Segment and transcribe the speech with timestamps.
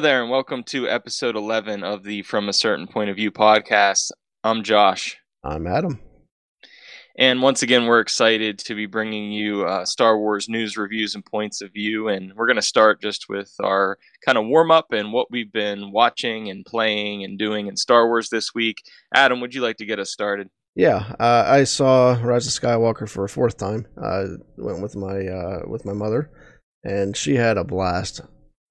[0.00, 3.30] Hello there, and welcome to episode 11 of the From a Certain Point of View
[3.30, 4.12] podcast.
[4.42, 5.18] I'm Josh.
[5.44, 6.00] I'm Adam.
[7.18, 11.22] And once again, we're excited to be bringing you uh, Star Wars news, reviews, and
[11.22, 12.08] points of view.
[12.08, 15.52] And we're going to start just with our kind of warm up and what we've
[15.52, 18.78] been watching and playing and doing in Star Wars this week.
[19.14, 20.48] Adam, would you like to get us started?
[20.74, 23.86] Yeah, uh, I saw Rise of Skywalker for a fourth time.
[24.02, 26.30] I went with my uh, with my mother,
[26.84, 28.22] and she had a blast.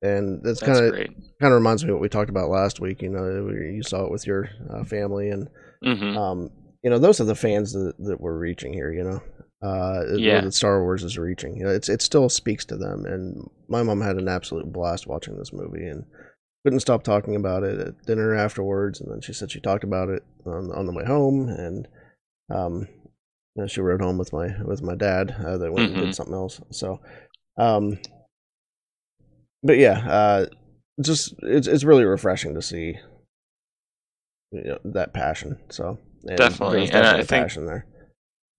[0.01, 3.01] And that's kind of kind of reminds me of what we talked about last week.
[3.01, 5.49] You know, you saw it with your uh, family, and
[5.83, 6.17] mm-hmm.
[6.17, 6.49] um,
[6.83, 8.93] you know, those are the fans that, that we're reaching here.
[8.93, 9.21] You know,
[9.61, 11.57] uh, yeah, that Star Wars is reaching.
[11.57, 13.05] You know, it's it still speaks to them.
[13.05, 16.05] And my mom had an absolute blast watching this movie, and
[16.63, 19.01] couldn't stop talking about it at dinner afterwards.
[19.01, 21.87] And then she said she talked about it on on the way home, and
[22.49, 22.87] um,
[23.55, 25.95] you know, she rode home with my with my dad uh, that went mm-hmm.
[25.95, 26.11] and did mm-hmm.
[26.11, 26.61] something else.
[26.71, 27.01] So,
[27.57, 27.99] um,
[29.63, 30.45] but yeah, uh,
[31.01, 32.97] just it's it's really refreshing to see
[34.51, 35.57] you know, that passion.
[35.69, 37.85] So and definitely, and I think there.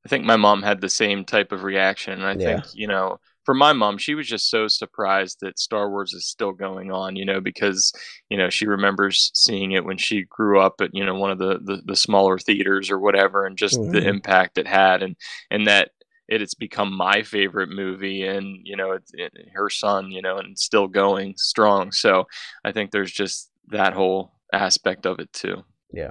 [0.07, 2.15] I think my mom had the same type of reaction.
[2.15, 2.61] And I yeah.
[2.61, 6.27] think you know, for my mom, she was just so surprised that Star Wars is
[6.27, 7.17] still going on.
[7.17, 7.93] You know, because
[8.29, 11.39] you know she remembers seeing it when she grew up at you know one of
[11.39, 13.93] the the, the smaller theaters or whatever, and just mm-hmm.
[13.93, 15.17] the impact it had, and
[15.51, 15.91] and that
[16.31, 20.39] it has become my favorite movie and you know it, it, her son you know
[20.39, 22.27] and still going strong so
[22.65, 26.11] i think there's just that whole aspect of it too yeah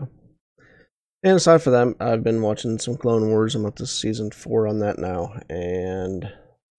[1.24, 3.54] and aside from that, I've been watching some Clone Wars.
[3.54, 6.26] I'm up to season four on that now, and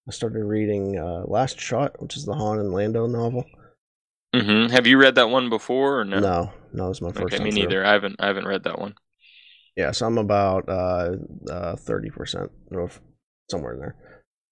[0.09, 3.45] I started reading uh, Last Shot, which is the Han and Lando novel.
[4.35, 4.73] Mm-hmm.
[4.73, 6.21] Have you read that one before or no?
[6.21, 7.35] No, no, it's my first.
[7.35, 7.69] Okay, me neither.
[7.69, 7.87] Through.
[7.87, 8.17] I haven't.
[8.19, 8.95] I haven't read that one.
[9.77, 11.17] Yeah, so I'm about uh,
[11.51, 12.51] uh, thirty uh, percent,
[13.51, 13.97] somewhere in there.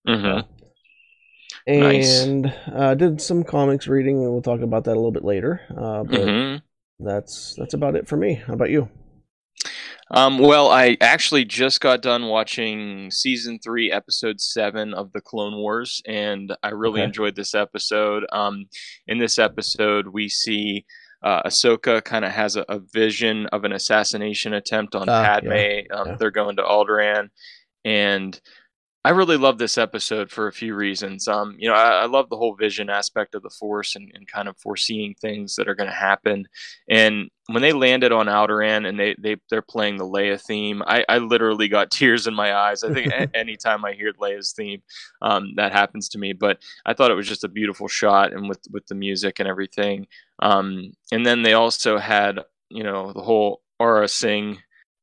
[0.06, 0.40] Mm-hmm.
[1.66, 2.72] and nice.
[2.72, 5.60] uh, did some comics reading, and we'll talk about that a little bit later.
[5.70, 7.04] Uh, but mm-hmm.
[7.04, 8.34] that's that's about it for me.
[8.34, 8.88] How about you?
[10.10, 15.56] Um, well, I actually just got done watching season three, episode seven of the Clone
[15.56, 17.06] Wars, and I really okay.
[17.06, 18.24] enjoyed this episode.
[18.32, 18.66] Um,
[19.06, 20.86] in this episode, we see
[21.22, 25.52] uh, Ahsoka kind of has a, a, vision of an assassination attempt on uh, Padme.
[25.52, 26.16] Yeah, um, yeah.
[26.18, 27.28] They're going to Alderaan,
[27.84, 28.40] and
[29.04, 31.28] I really love this episode for a few reasons.
[31.28, 34.26] Um, you know, I, I love the whole vision aspect of the Force and, and
[34.26, 36.46] kind of foreseeing things that are going to happen.
[36.90, 41.04] And when they landed on Alderaan and they they they're playing the Leia theme, I,
[41.08, 42.82] I literally got tears in my eyes.
[42.82, 44.82] I think anytime I hear Leia's theme,
[45.22, 46.32] um, that happens to me.
[46.32, 49.48] But I thought it was just a beautiful shot and with with the music and
[49.48, 50.08] everything.
[50.40, 54.58] Um, and then they also had you know the whole Aurra Sing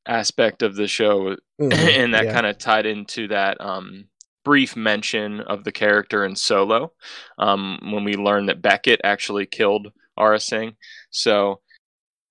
[0.08, 1.72] aspect of the show, mm-hmm.
[1.74, 2.34] and that yeah.
[2.34, 4.06] kind of tied into that um,
[4.44, 6.94] brief mention of the character in Solo
[7.40, 10.76] um, when we learned that Beckett actually killed Aurra Sing.
[11.10, 11.60] So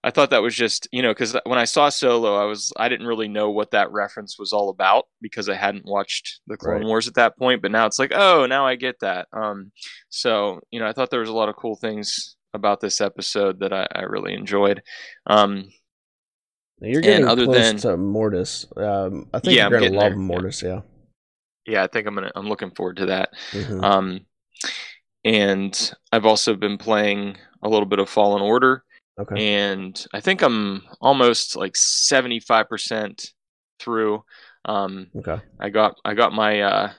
[0.05, 2.89] I thought that was just you know because when I saw Solo, I was I
[2.89, 6.77] didn't really know what that reference was all about because I hadn't watched the Clone
[6.77, 6.85] right.
[6.85, 7.63] Wars at that point.
[7.63, 9.29] But now it's like, oh, now I get that.
[9.33, 9.73] Um,
[10.11, 13.61] so you know, I thought there was a lot of cool things about this episode
[13.61, 14.83] that I, I really enjoyed.
[15.27, 15.71] Um,
[16.81, 18.67] you're getting other close than, to Mortis.
[18.77, 20.17] Um, I think yeah, you're gonna love there.
[20.17, 20.63] Mortis.
[20.63, 20.81] Yeah.
[21.67, 22.33] Yeah, I think I'm gonna.
[22.35, 23.31] I'm looking forward to that.
[23.53, 23.83] Mm-hmm.
[23.83, 24.21] Um,
[25.25, 28.85] and I've also been playing a little bit of Fallen Order.
[29.19, 29.55] Okay.
[29.55, 33.33] And I think I'm almost like 75 percent
[33.79, 34.25] through.
[34.67, 35.41] Um, okay.
[35.59, 36.93] I got I got my uh,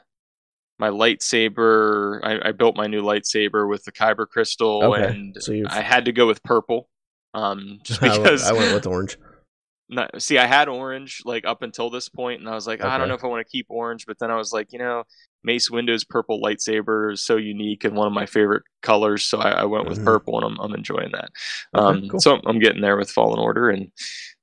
[0.80, 2.22] my lightsaber.
[2.24, 5.08] I, I, built my new lightsaber with the kyber crystal, okay.
[5.08, 6.90] and so I had to go with purple.
[7.34, 9.18] Um, just because I went with orange
[9.90, 12.90] not, see, I had orange like up until this point, and I was like, okay.
[12.90, 14.79] I don't know if I want to keep orange, but then I was like, you
[14.79, 15.03] know,
[15.44, 19.51] Mace Windu's purple lightsaber is so unique and one of my favorite colors, so I,
[19.51, 20.08] I went with mm-hmm.
[20.08, 21.29] purple, and I'm, I'm enjoying that.
[21.76, 22.20] Okay, um, cool.
[22.20, 23.91] So I'm getting there with Fallen Order, and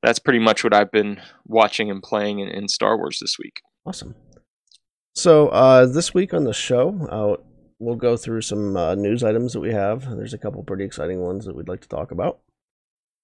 [0.03, 3.62] that's pretty much what I've been watching and playing in, in Star Wars this week.
[3.85, 4.15] Awesome.
[5.15, 7.43] So uh, this week on the show, uh,
[7.81, 10.09] we'll go through some uh, news items that we have.
[10.17, 12.39] There's a couple pretty exciting ones that we'd like to talk about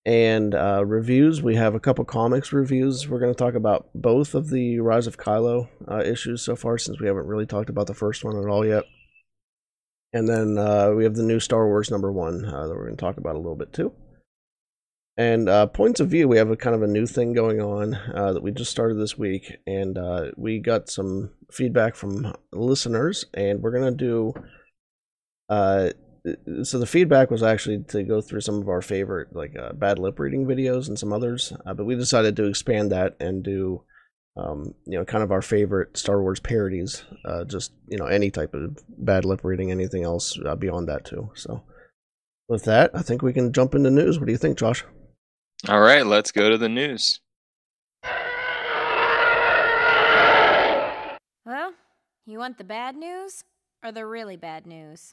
[0.09, 1.43] and uh, reviews.
[1.43, 3.07] We have a couple comics reviews.
[3.07, 6.79] We're going to talk about both of the Rise of Kylo uh, issues so far,
[6.79, 8.85] since we haven't really talked about the first one at all yet.
[10.15, 12.97] And then uh, we have the new Star Wars number one uh, that we're going
[12.97, 13.93] to talk about a little bit too.
[15.19, 17.93] And uh, points of view, we have a kind of a new thing going on
[17.93, 19.99] uh, that we just started this week, and
[20.39, 24.33] we got some feedback from listeners, and we're going to do
[26.63, 29.99] so the feedback was actually to go through some of our favorite like uh, bad
[29.99, 33.83] lip reading videos and some others uh, but we decided to expand that and do
[34.37, 38.31] um, you know kind of our favorite star wars parodies uh, just you know any
[38.31, 41.63] type of bad lip reading anything else uh, beyond that too so
[42.49, 44.19] with that, I think we can jump into news.
[44.19, 44.85] What do you think, Josh?
[45.69, 47.21] All right, let's go to the news.
[51.45, 51.75] Well,
[52.27, 53.45] you want the bad news
[53.85, 55.13] or the really bad news?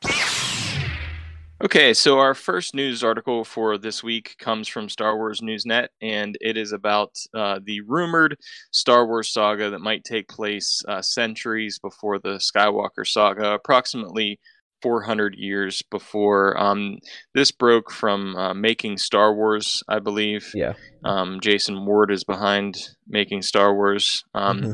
[1.63, 6.37] Okay, so our first news article for this week comes from Star Wars Newsnet, and
[6.41, 8.37] it is about uh, the rumored
[8.71, 14.37] Star Wars saga that might take place uh, centuries before the Skywalker saga, approximately
[14.81, 16.61] 400 years before.
[16.61, 16.99] Um,
[17.33, 20.51] this broke from uh, Making Star Wars, I believe.
[20.53, 20.73] Yeah.
[21.05, 24.25] Um, Jason Ward is behind Making Star Wars.
[24.33, 24.71] Um, mm-hmm.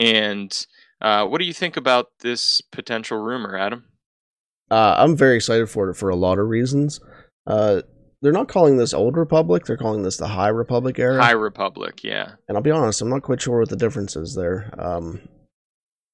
[0.00, 0.66] And
[1.02, 3.84] uh, what do you think about this potential rumor, Adam?
[4.70, 7.00] Uh, I'm very excited for it for a lot of reasons.
[7.46, 7.82] Uh,
[8.22, 11.22] they're not calling this Old Republic; they're calling this the High Republic era.
[11.22, 12.32] High Republic, yeah.
[12.48, 14.72] And I'll be honest, I'm not quite sure what the difference is there.
[14.78, 15.20] Um,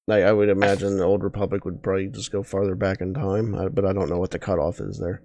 [0.09, 3.71] I, I would imagine the Old Republic would probably just go farther back in time,
[3.73, 5.21] but I don't know what the cutoff is there.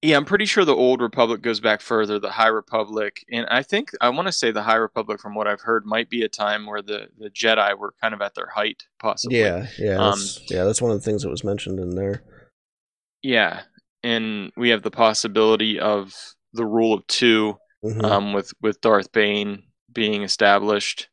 [0.00, 2.18] Yeah, I'm pretty sure the Old Republic goes back further.
[2.18, 5.46] The High Republic, and I think I want to say the High Republic, from what
[5.46, 8.48] I've heard, might be a time where the the Jedi were kind of at their
[8.48, 9.38] height, possibly.
[9.38, 10.64] Yeah, yeah, um, that's, yeah.
[10.64, 12.24] That's one of the things that was mentioned in there.
[13.22, 13.62] Yeah,
[14.02, 16.14] and we have the possibility of
[16.52, 18.04] the rule of 2 mm-hmm.
[18.04, 21.08] um, with with Darth Bane being established.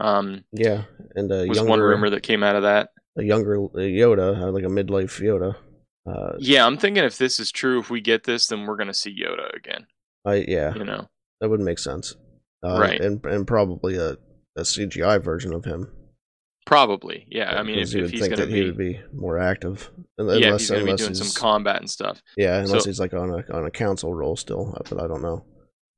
[0.00, 0.84] Um, yeah,
[1.14, 2.90] and a was younger, one rumor that came out of that.
[3.16, 5.56] A younger Yoda, uh, like a midlife Yoda.
[6.08, 8.94] Uh, yeah, I'm thinking if this is true, if we get this, then we're gonna
[8.94, 9.86] see Yoda again.
[10.24, 11.08] I yeah, you know
[11.40, 12.14] that would make sense.
[12.64, 14.12] Uh, right, and and probably a,
[14.56, 15.90] a CGI version of him.
[16.68, 17.58] Probably, yeah.
[17.58, 19.90] I mean, if, if he's going to be, he would be more active.
[20.18, 22.22] Unless, yeah, he's going to be doing some combat and stuff.
[22.36, 25.06] Yeah, unless so, he's like on a on a council role still, uh, but I
[25.06, 25.46] don't know.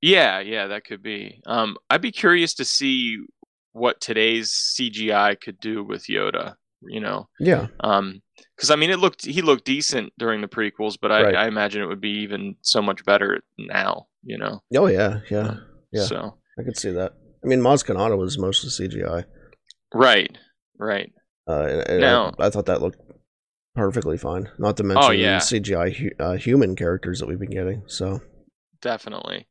[0.00, 1.42] Yeah, yeah, that could be.
[1.44, 3.18] Um, I'd be curious to see
[3.72, 6.54] what today's CGI could do with Yoda.
[6.82, 7.28] You know.
[7.40, 7.66] Yeah.
[7.80, 8.22] Um,
[8.54, 11.34] because I mean, it looked he looked decent during the prequels, but I, right.
[11.34, 14.06] I imagine it would be even so much better now.
[14.22, 14.62] You know.
[14.76, 16.04] Oh yeah, yeah, um, yeah.
[16.04, 17.14] So I could see that.
[17.42, 19.24] I mean, Maz Kanata was mostly CGI.
[19.92, 20.38] Right.
[20.80, 21.12] Right.
[21.46, 23.00] Uh, and, and now, I, I, thought that looked
[23.74, 24.48] perfectly fine.
[24.58, 25.38] Not to mention oh, yeah.
[25.38, 27.82] CGI hu- uh, human characters that we've been getting.
[27.86, 28.20] So
[28.80, 29.46] definitely.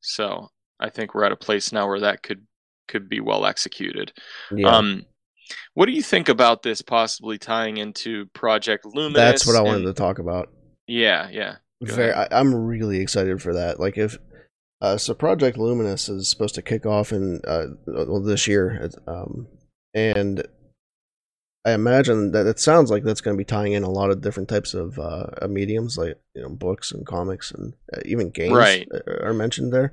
[0.00, 0.48] So
[0.80, 2.46] I think we're at a place now where that could
[2.88, 4.12] could be well executed.
[4.50, 4.68] Yeah.
[4.68, 5.04] Um,
[5.74, 9.14] what do you think about this possibly tying into Project Luminous?
[9.16, 10.48] That's what I wanted and, to talk about.
[10.86, 11.56] Yeah, yeah.
[11.82, 13.78] Very, I, am really excited for that.
[13.78, 14.18] Like if
[14.80, 19.46] uh, so, Project Luminous is supposed to kick off in uh, well, this year, um,
[19.94, 20.46] and
[21.66, 24.20] I imagine that it sounds like that's going to be tying in a lot of
[24.20, 28.54] different types of uh, mediums, like you know, books and comics and uh, even games
[28.54, 28.88] right.
[29.20, 29.92] are mentioned there.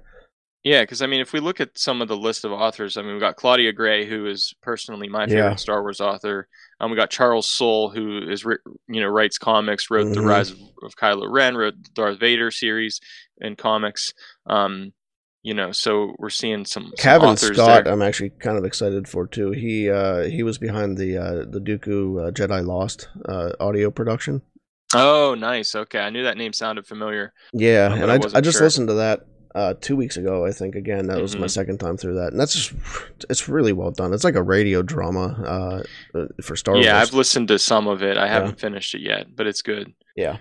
[0.64, 3.02] Yeah, because I mean, if we look at some of the list of authors, I
[3.02, 5.56] mean, we've got Claudia Gray, who is personally my favorite yeah.
[5.56, 6.48] Star Wars author.
[6.80, 10.14] Um, we got Charles Soule, who is you know writes comics, wrote mm-hmm.
[10.14, 13.02] the Rise of, of Kylo Ren, wrote the Darth Vader series
[13.40, 14.14] in comics.
[14.46, 14.94] Um,
[15.44, 17.84] you know, so we're seeing some, some Cavan Scott.
[17.84, 17.94] There.
[17.94, 19.52] I'm actually kind of excited for too.
[19.52, 24.42] He uh, he was behind the uh, the Dooku uh, Jedi Lost uh, audio production.
[24.96, 25.76] Oh, nice.
[25.76, 27.34] Okay, I knew that name sounded familiar.
[27.52, 28.66] Yeah, um, and I, I, I just sure.
[28.66, 30.46] listened to that uh, two weeks ago.
[30.46, 31.42] I think again that was mm-hmm.
[31.42, 32.74] my second time through that, and that's just
[33.30, 34.14] it's really well done.
[34.14, 35.84] It's like a radio drama
[36.16, 36.86] uh, for Star yeah, Wars.
[36.86, 38.18] Yeah, I've listened to some of it.
[38.18, 38.62] I haven't yeah.
[38.62, 39.94] finished it yet, but it's good.
[40.16, 40.38] Yeah.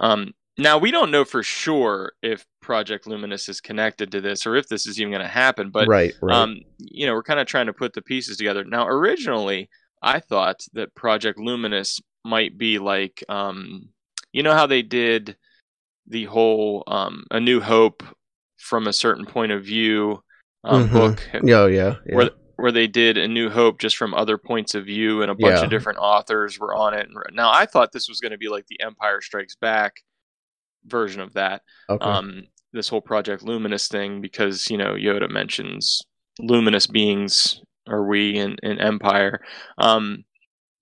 [0.00, 4.54] Um, now we don't know for sure if Project Luminous is connected to this or
[4.54, 6.36] if this is even going to happen, but right, right.
[6.36, 8.62] um, you know, we're kind of trying to put the pieces together.
[8.62, 9.68] Now, originally,
[10.00, 13.88] I thought that Project Luminous might be like, um,
[14.32, 15.36] you know, how they did
[16.06, 18.04] the whole um, A New Hope
[18.58, 20.22] from a certain point of view
[20.62, 20.94] um, mm-hmm.
[20.94, 21.28] book.
[21.34, 22.14] Oh yeah, yeah.
[22.14, 25.34] Where where they did A New Hope just from other points of view, and a
[25.34, 25.64] bunch yeah.
[25.64, 27.08] of different authors were on it.
[27.32, 29.94] Now, I thought this was going to be like the Empire Strikes Back
[30.86, 31.62] version of that.
[31.88, 32.04] Okay.
[32.04, 36.02] Um, this whole Project Luminous thing because you know Yoda mentions
[36.38, 39.40] luminous beings are we in, in Empire.
[39.78, 40.24] Um,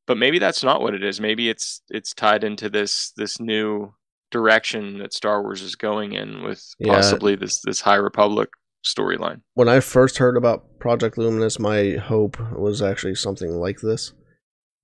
[0.07, 1.21] but maybe that's not what it is.
[1.21, 3.95] Maybe it's it's tied into this this new
[4.31, 6.95] direction that Star Wars is going in with yeah.
[6.95, 8.49] possibly this this High Republic
[8.85, 9.43] storyline.
[9.55, 14.13] When I first heard about Project Luminous, my hope was actually something like this.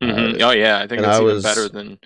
[0.03, 0.43] Mm-hmm.
[0.43, 1.99] Uh, oh yeah, I think that's it's even was, better than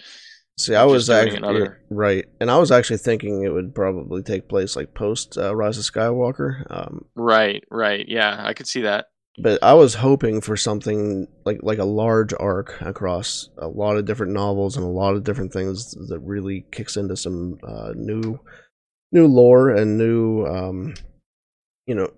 [0.59, 1.81] See, I was actually another...
[1.89, 5.79] right, and I was actually thinking it would probably take place like post uh, Rise
[5.79, 6.67] of Skywalker.
[6.69, 9.07] Um, right, right, yeah, I could see that.
[9.41, 14.05] But I was hoping for something like like a large arc across a lot of
[14.05, 18.41] different novels and a lot of different things that really kicks into some uh, new
[19.13, 20.95] new lore and new um,
[21.87, 22.11] you know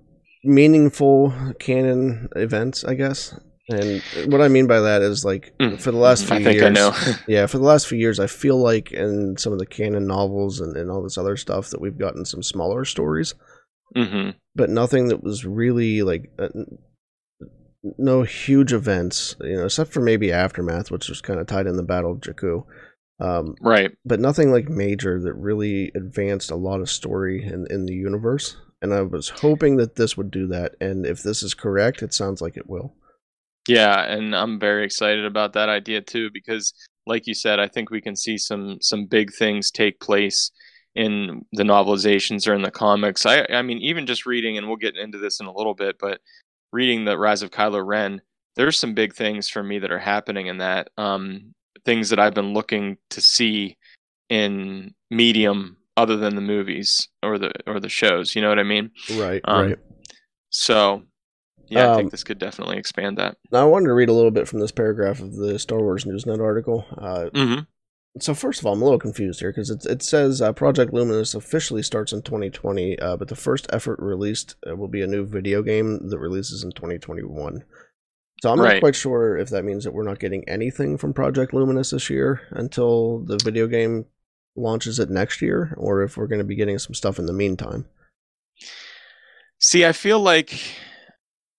[0.45, 3.39] meaningful canon events, I guess.
[3.71, 5.81] And what I mean by that is like mm.
[5.81, 6.77] for the last few years,
[7.29, 10.61] yeah, for the last few years, I feel like in some of the canon novels
[10.61, 13.35] and, and all this other stuff that we've gotten some smaller stories,
[13.97, 14.31] mm-hmm.
[14.57, 16.49] but nothing that was really like uh,
[17.97, 21.77] no huge events, you know, except for maybe aftermath, which was kind of tied in
[21.77, 22.65] the Battle of Jakku.
[23.21, 23.93] Um, right.
[24.05, 28.57] But nothing like major that really advanced a lot of story in in the universe.
[28.83, 30.75] And I was hoping that this would do that.
[30.81, 32.95] And if this is correct, it sounds like it will.
[33.69, 36.73] Yeah, and I'm very excited about that idea too because
[37.07, 40.51] like you said, I think we can see some some big things take place
[40.95, 43.27] in the novelizations or in the comics.
[43.27, 45.97] I I mean even just reading and we'll get into this in a little bit,
[45.99, 46.21] but
[46.73, 48.23] reading the Rise of Kylo Ren,
[48.57, 50.89] there's some big things for me that are happening in that.
[50.97, 53.77] Um, things that I've been looking to see
[54.29, 58.35] in medium other than the movies or the or the shows.
[58.35, 58.91] You know what I mean?
[59.15, 59.41] Right.
[59.45, 59.79] Um, right.
[60.51, 61.05] So
[61.71, 63.37] yeah, I um, think this could definitely expand that.
[63.53, 66.05] Now, I wanted to read a little bit from this paragraph of the Star Wars
[66.05, 66.85] Newsnet article.
[66.99, 67.61] Uh, mm-hmm.
[68.21, 70.93] So, first of all, I'm a little confused here because it, it says uh, Project
[70.93, 75.07] Luminous officially starts in 2020, uh, but the first effort released uh, will be a
[75.07, 77.63] new video game that releases in 2021.
[78.43, 78.75] So, I'm right.
[78.75, 82.11] not quite sure if that means that we're not getting anything from Project Luminous this
[82.11, 84.07] year until the video game
[84.57, 87.33] launches it next year, or if we're going to be getting some stuff in the
[87.33, 87.87] meantime.
[89.61, 90.59] See, I feel like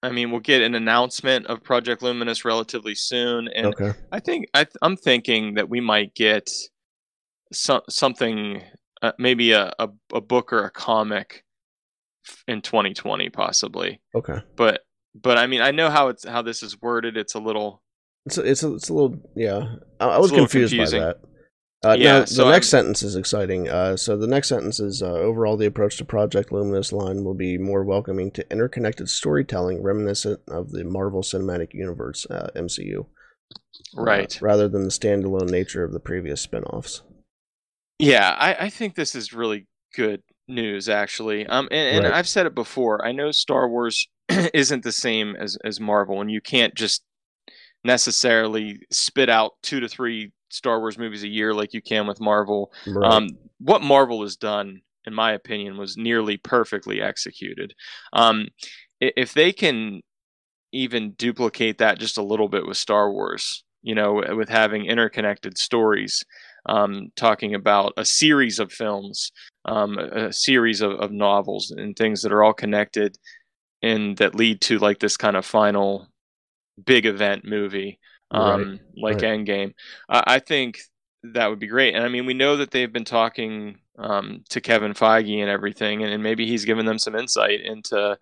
[0.04, 3.94] I mean, we'll get an announcement of Project Luminous relatively soon, and okay.
[4.12, 6.50] I think I am thinking that we might get
[7.54, 8.64] so, something,
[9.02, 11.44] uh, maybe a, a, a book or a comic
[12.48, 14.02] in 2020, possibly.
[14.16, 14.40] Okay.
[14.56, 14.82] But
[15.14, 17.18] but I mean, I know how it's how this is worded.
[17.18, 17.82] It's a little.
[18.26, 19.76] It's a, it's a, it's a little yeah.
[20.00, 21.02] I, I was confused confusing.
[21.02, 21.20] by that.
[21.84, 23.68] Uh, yeah, now, so the next I'm, sentence is exciting.
[23.68, 27.34] Uh, so the next sentence is uh, overall the approach to Project Luminous line will
[27.34, 33.08] be more welcoming to interconnected storytelling reminiscent of the Marvel Cinematic Universe uh, MCU,
[33.98, 34.38] uh, right?
[34.42, 37.02] rather than the standalone nature of the previous spin-offs.
[37.98, 41.48] Yeah, I, I think this is really good news, actually.
[41.48, 42.14] Um, and, and right.
[42.14, 43.04] I've said it before.
[43.04, 44.08] I know Star Wars
[44.54, 47.04] isn't the same as as Marvel, and you can't just
[47.84, 52.20] necessarily spit out two to three Star Wars movies a year like you can with
[52.20, 52.72] Marvel.
[52.88, 53.12] Right.
[53.12, 53.30] Um,
[53.60, 57.74] what Marvel has done, in my opinion, was nearly perfectly executed.
[58.14, 58.48] Um,
[59.00, 60.02] if they can
[60.72, 65.58] even duplicate that just a little bit with Star Wars, you know, with having interconnected
[65.58, 66.24] stories,
[66.68, 69.32] um, talking about a series of films,
[69.66, 73.18] um, a series of, of novels, and things that are all connected
[73.82, 76.08] and that lead to like this kind of final
[76.86, 78.00] big event movie
[78.32, 78.80] um, right.
[78.98, 79.24] like right.
[79.24, 79.74] Endgame.
[80.10, 80.80] I, I think
[81.24, 81.96] that would be great.
[81.96, 86.04] And I mean, we know that they've been talking um, to Kevin Feige and everything,
[86.04, 88.18] and, and, maybe he's given them some insight into,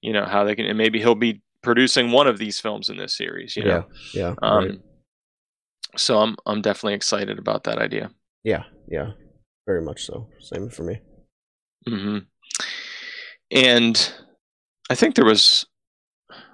[0.00, 2.96] you know, how they can, and maybe he'll be producing one of these films in
[2.96, 3.56] this series.
[3.56, 4.34] You know, yeah, yeah.
[4.42, 4.78] Um, right.
[5.96, 8.10] So I'm I'm definitely excited about that idea.
[8.42, 9.12] Yeah, yeah,
[9.66, 10.28] very much so.
[10.40, 11.00] Same for me.
[11.86, 12.18] Hmm.
[13.50, 14.12] And
[14.88, 15.66] I think there was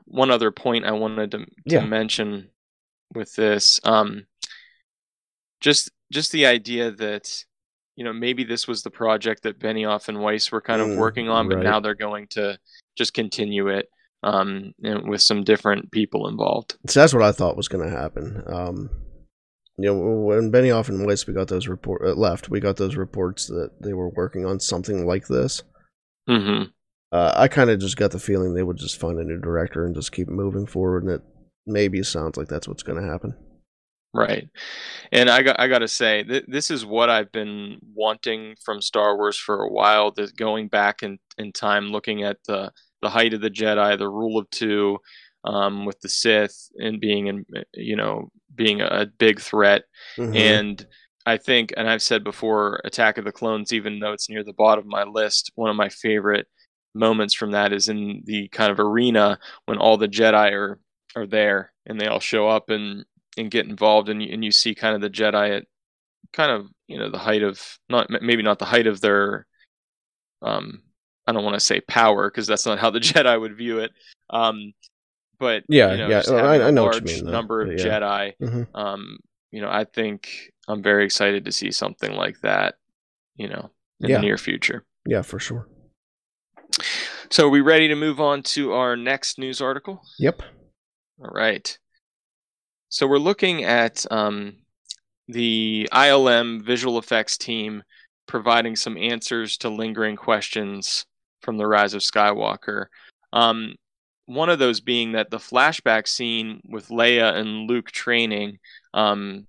[0.05, 1.85] one other point I wanted to, to yeah.
[1.85, 2.49] mention
[3.15, 3.81] with this.
[3.85, 4.27] Um,
[5.61, 7.45] just just the idea that
[7.97, 10.97] you know maybe this was the project that Benioff and Weiss were kind of mm,
[10.97, 11.65] working on, but right.
[11.65, 12.59] now they're going to
[12.97, 13.89] just continue it
[14.23, 16.77] um, with some different people involved.
[16.89, 18.43] So that's what I thought was going to happen.
[18.47, 18.91] Um,
[19.79, 22.97] you know, when Benioff and Weiss we got those report uh, left, we got those
[22.97, 25.63] reports that they were working on something like this.
[26.29, 26.71] Mm-hmm.
[27.13, 29.85] Uh, I kind of just got the feeling they would just find a new director
[29.85, 31.23] and just keep moving forward, and it
[31.67, 33.35] maybe sounds like that's what's going to happen.
[34.15, 34.49] Right.
[35.13, 38.81] And I got I got to say th- this is what I've been wanting from
[38.81, 43.11] Star Wars for a while that going back in in time looking at the the
[43.11, 44.97] height of the Jedi, the rule of 2
[45.45, 47.45] um, with the Sith and being in
[47.75, 49.83] you know being a big threat
[50.17, 50.35] mm-hmm.
[50.35, 50.87] and
[51.27, 54.55] I think and I've said before Attack of the Clones even though it's near the
[54.55, 56.47] bottom of my list, one of my favorite
[56.95, 60.81] moments from that is in the kind of arena when all the Jedi are
[61.17, 63.05] are there and they all show up and
[63.37, 65.65] and get involved and you, and you see kind of the Jedi at
[66.33, 69.47] kind of you know the height of not maybe not the height of their
[70.43, 70.83] um
[71.27, 73.93] I don't want to say power because that's not how the Jedi would view it
[74.31, 74.73] um
[75.39, 77.85] but yeah you know, yeah I, I, know large what you mean, number of yeah.
[77.85, 78.77] Jedi mm-hmm.
[78.77, 79.19] um
[79.51, 82.75] you know I think I'm very excited to see something like that
[83.37, 83.71] you know
[84.01, 84.17] in yeah.
[84.17, 85.69] the near future yeah for sure
[87.31, 90.43] so are we ready to move on to our next news article yep
[91.21, 91.79] all right.
[92.89, 94.57] So we're looking at um,
[95.29, 97.83] the ILM visual effects team
[98.27, 101.05] providing some answers to lingering questions
[101.43, 102.87] from the Rise of Skywalker.
[103.33, 103.75] Um,
[104.27, 108.59] one of those being that the flashback scene with Leia and Luke training,
[108.95, 109.47] um,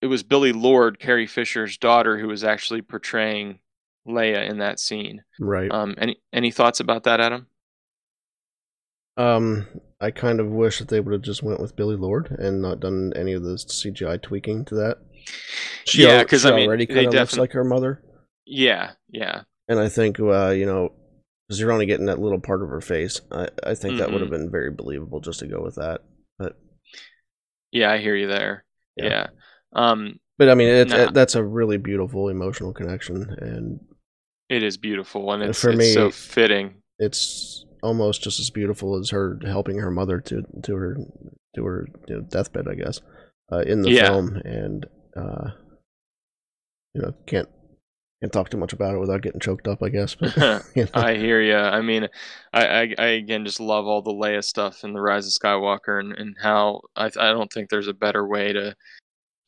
[0.00, 3.60] it was Billie Lourd, Carrie Fisher's daughter, who was actually portraying
[4.06, 5.22] Leia in that scene.
[5.40, 5.70] Right.
[5.70, 7.47] Um, any any thoughts about that, Adam?
[9.18, 9.66] Um,
[10.00, 12.80] I kind of wish that they would have just went with Billie Lourd and not
[12.80, 14.98] done any of the CGI tweaking to that.
[15.84, 18.02] She yeah, because I mean, already kind of looks like her mother.
[18.46, 19.42] Yeah, yeah.
[19.68, 20.92] And I think, uh, you know,
[21.46, 23.98] because you're only getting that little part of her face, I, I think mm-hmm.
[23.98, 26.02] that would have been very believable just to go with that.
[26.38, 26.56] But
[27.72, 28.64] yeah, I hear you there.
[28.96, 29.04] Yeah.
[29.08, 29.26] yeah.
[29.72, 30.96] Um, but I mean, it, nah.
[30.96, 33.80] it, that's a really beautiful emotional connection, and
[34.48, 36.76] it is beautiful, and it's, for it's me, so fitting.
[36.98, 40.96] It's almost just as beautiful as her helping her mother to to her
[41.54, 43.00] to her you know, deathbed, I guess,
[43.52, 44.08] uh, in the yeah.
[44.08, 45.50] film, and uh,
[46.94, 47.48] you know can't
[48.20, 50.14] can't talk too much about it without getting choked up, I guess.
[50.14, 50.36] But,
[50.74, 50.90] you know.
[50.94, 51.56] I hear you.
[51.56, 52.08] I mean,
[52.52, 56.00] I, I, I, again just love all the Leia stuff and the Rise of Skywalker,
[56.00, 58.74] and, and how I I don't think there's a better way to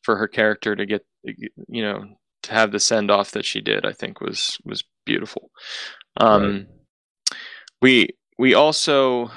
[0.03, 2.05] for her character to get you know
[2.43, 3.85] to have the send off that she did.
[3.85, 5.51] I think was was beautiful.
[6.17, 6.67] Um, right.
[7.83, 8.09] We
[8.41, 9.31] we also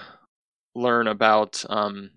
[0.76, 2.10] learn about um,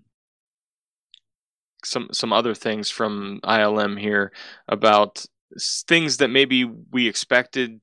[1.83, 4.31] some some other things from ILM here
[4.69, 5.25] about
[5.85, 7.81] things that maybe we expected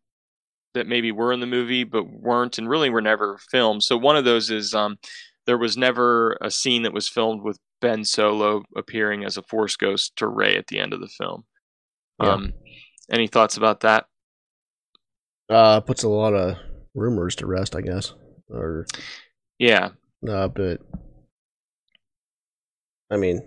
[0.73, 3.83] that maybe were in the movie but weren't and really were never filmed.
[3.83, 4.97] So one of those is um,
[5.45, 9.77] there was never a scene that was filmed with Ben Solo appearing as a Force
[9.77, 11.45] ghost to Rey at the end of the film.
[12.23, 12.31] Yeah.
[12.31, 12.55] Um,
[13.11, 14.07] any thoughts about that?
[15.51, 16.57] Uh, puts a lot of
[16.95, 18.15] rumors to rest, I guess.
[18.49, 18.87] Or
[19.59, 19.91] yeah,
[20.29, 20.81] uh, but
[23.11, 23.43] I mean,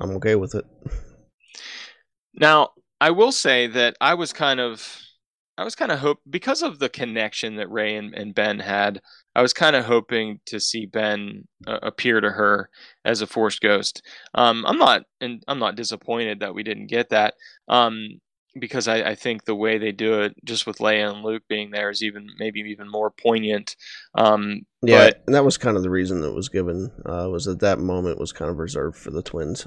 [0.00, 0.64] I'm okay with it.
[2.34, 2.70] Now,
[3.00, 5.00] I will say that I was kind of
[5.60, 9.02] I was kind of hope because of the connection that Rey and, and Ben had.
[9.34, 12.70] I was kind of hoping to see Ben uh, appear to her
[13.04, 14.02] as a forced ghost.
[14.34, 17.34] Um, I'm not, and I'm not disappointed that we didn't get that.
[17.68, 18.20] Um,
[18.58, 21.70] because I, I, think the way they do it, just with Leia and Luke being
[21.70, 23.76] there, is even maybe even more poignant.
[24.14, 26.90] Um, yeah, but, and that was kind of the reason that was given.
[27.04, 29.66] Uh, was that that moment was kind of reserved for the twins.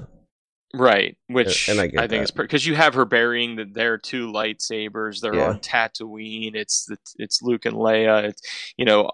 [0.74, 4.32] Right, which and I, I think is because you have her burying the, their two
[4.32, 5.20] lightsabers.
[5.20, 5.50] They're yeah.
[5.50, 6.56] on Tatooine.
[6.56, 8.24] It's the, it's Luke and Leia.
[8.24, 8.42] It's
[8.76, 9.10] you know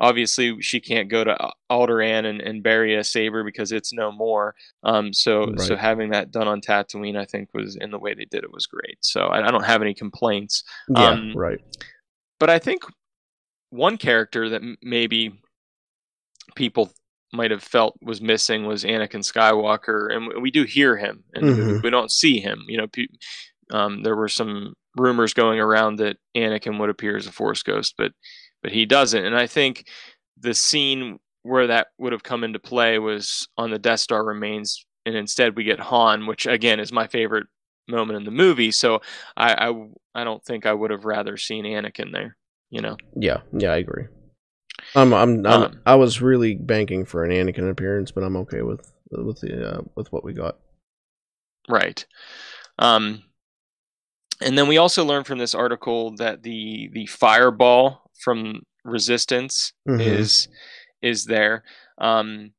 [0.00, 1.36] obviously she can't go to
[1.70, 4.54] Alderaan and, and bury a saber because it's no more.
[4.82, 5.60] Um, so right.
[5.60, 8.52] so having that done on Tatooine, I think was in the way they did it
[8.52, 8.98] was great.
[9.00, 10.64] So I, I don't have any complaints.
[10.88, 11.58] Yeah, um, right.
[12.40, 12.82] But I think
[13.70, 15.40] one character that maybe
[16.54, 16.92] people
[17.32, 21.80] might have felt was missing was Anakin Skywalker, and we do hear him, and mm-hmm.
[21.82, 22.64] we don't see him.
[22.68, 22.86] You know,
[23.76, 27.94] um, there were some rumors going around that Anakin would appear as a Force ghost,
[27.98, 28.12] but
[28.64, 29.24] but he doesn't.
[29.24, 29.86] And I think
[30.40, 34.86] the scene where that would have come into play was on the Death Star remains,
[35.04, 37.46] and instead we get Han, which again is my favorite
[37.86, 38.72] moment in the movie.
[38.72, 39.02] So
[39.36, 42.36] I I, I don't think I would have rather seen Anakin there.
[42.70, 42.96] You know?
[43.14, 44.06] Yeah, yeah, I agree.
[44.96, 48.62] I'm, I'm, I'm um, I was really banking for an Anakin appearance, but I'm okay
[48.62, 50.56] with with the uh, with what we got.
[51.68, 52.04] Right.
[52.78, 53.22] Um,
[54.40, 60.00] and then we also learned from this article that the the fireball from Resistance mm-hmm.
[60.00, 60.48] is
[61.02, 61.62] is there.
[61.98, 62.52] Um,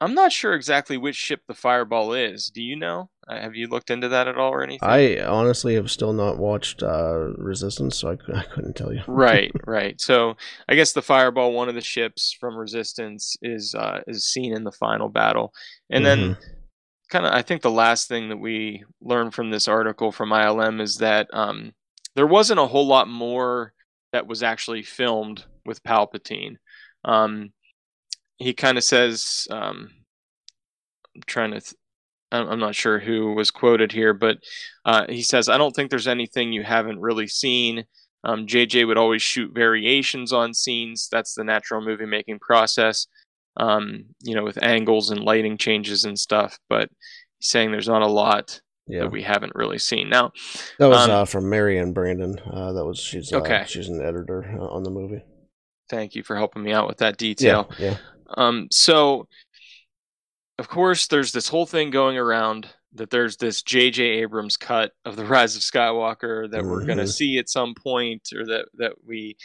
[0.00, 2.50] I'm not sure exactly which ship the Fireball is.
[2.50, 3.10] Do you know?
[3.26, 4.88] Uh, have you looked into that at all or anything?
[4.88, 9.02] I honestly have still not watched uh, Resistance, so I, I couldn't tell you.
[9.06, 10.00] right, right.
[10.00, 10.36] So
[10.68, 14.64] I guess the Fireball, one of the ships from Resistance, is uh, is seen in
[14.64, 15.52] the final battle,
[15.90, 16.22] and mm-hmm.
[16.22, 16.36] then
[17.10, 20.80] kind of I think the last thing that we learned from this article from ILM
[20.80, 21.72] is that um,
[22.14, 23.72] there wasn't a whole lot more
[24.12, 26.56] that was actually filmed with Palpatine.
[27.04, 27.52] Um,
[28.38, 29.90] he kind of says, um,
[31.14, 31.74] I'm trying to, th-
[32.30, 34.38] I'm not sure who was quoted here, but
[34.84, 37.84] uh, he says, I don't think there's anything you haven't really seen.
[38.24, 41.08] Um, JJ would always shoot variations on scenes.
[41.10, 43.06] That's the natural movie making process,
[43.56, 46.58] um, you know, with angles and lighting changes and stuff.
[46.68, 46.90] But
[47.38, 49.00] he's saying there's not a lot yeah.
[49.00, 50.08] that we haven't really seen.
[50.08, 50.32] Now,
[50.78, 52.38] that was um, uh, from Maryann Brandon.
[52.50, 53.64] Uh, that was she's uh, okay.
[53.66, 55.22] She's an editor uh, on the movie.
[55.88, 57.70] Thank you for helping me out with that detail.
[57.78, 57.90] Yeah.
[57.90, 57.96] yeah.
[58.36, 59.26] Um, so,
[60.58, 64.02] of course, there's this whole thing going around that there's this J.J.
[64.02, 66.70] Abrams cut of the Rise of Skywalker that mm-hmm.
[66.70, 69.36] we're going to see at some point, or that that we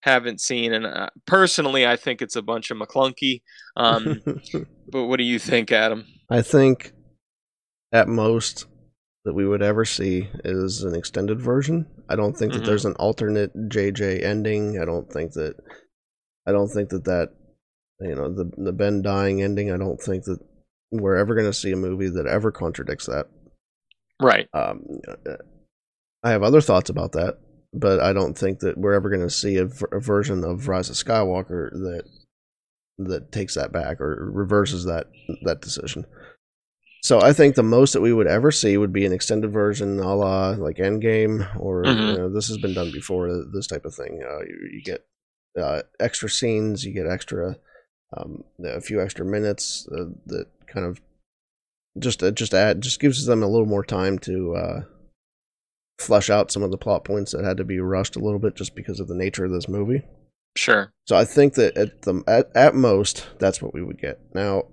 [0.00, 0.72] haven't seen.
[0.72, 3.42] And uh, personally, I think it's a bunch of McClunky.
[3.76, 4.22] Um,
[4.88, 6.06] but what do you think, Adam?
[6.30, 6.92] I think
[7.92, 8.66] at most
[9.26, 11.84] that we would ever see is an extended version.
[12.08, 12.60] I don't think mm-hmm.
[12.60, 14.80] that there's an alternate JJ ending.
[14.80, 15.56] I don't think that
[16.46, 17.30] I don't think that that
[18.00, 19.72] you know the the Ben dying ending.
[19.72, 20.38] I don't think that
[20.92, 23.26] we're ever going to see a movie that ever contradicts that.
[24.22, 24.46] Right.
[24.54, 24.84] Um,
[26.22, 27.38] I have other thoughts about that,
[27.74, 30.88] but I don't think that we're ever going to see a, a, version of Rise
[30.88, 32.04] of Skywalker that
[32.98, 35.08] that takes that back or reverses that
[35.42, 36.06] that decision.
[37.06, 40.00] So I think the most that we would ever see would be an extended version,
[40.00, 42.00] a la like Endgame, or mm-hmm.
[42.00, 43.44] you know, this has been done before.
[43.54, 45.06] This type of thing, uh, you, you, get
[45.56, 47.58] uh, extra scenes, you get extra,
[48.16, 51.00] um, a few extra minutes uh, that kind of
[51.96, 54.80] just uh, just add just gives them a little more time to uh,
[56.00, 58.56] flush out some of the plot points that had to be rushed a little bit
[58.56, 60.02] just because of the nature of this movie.
[60.56, 60.92] Sure.
[61.06, 64.18] So I think that at the at, at most that's what we would get.
[64.34, 64.64] Now,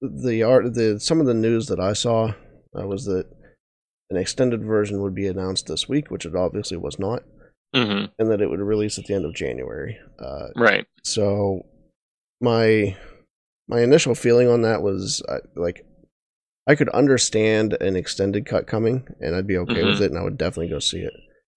[0.00, 2.32] the art the some of the news that I saw
[2.78, 3.26] uh, was that
[4.10, 7.22] an extended version would be announced this week, which it obviously was not,
[7.74, 8.06] mm-hmm.
[8.18, 9.98] and that it would release at the end of January.
[10.18, 10.86] Uh, right.
[11.04, 11.66] So
[12.40, 12.96] my
[13.68, 15.84] my initial feeling on that was uh, like
[16.66, 19.88] I could understand an extended cut coming, and I'd be okay mm-hmm.
[19.88, 21.14] with it, and I would definitely go see it.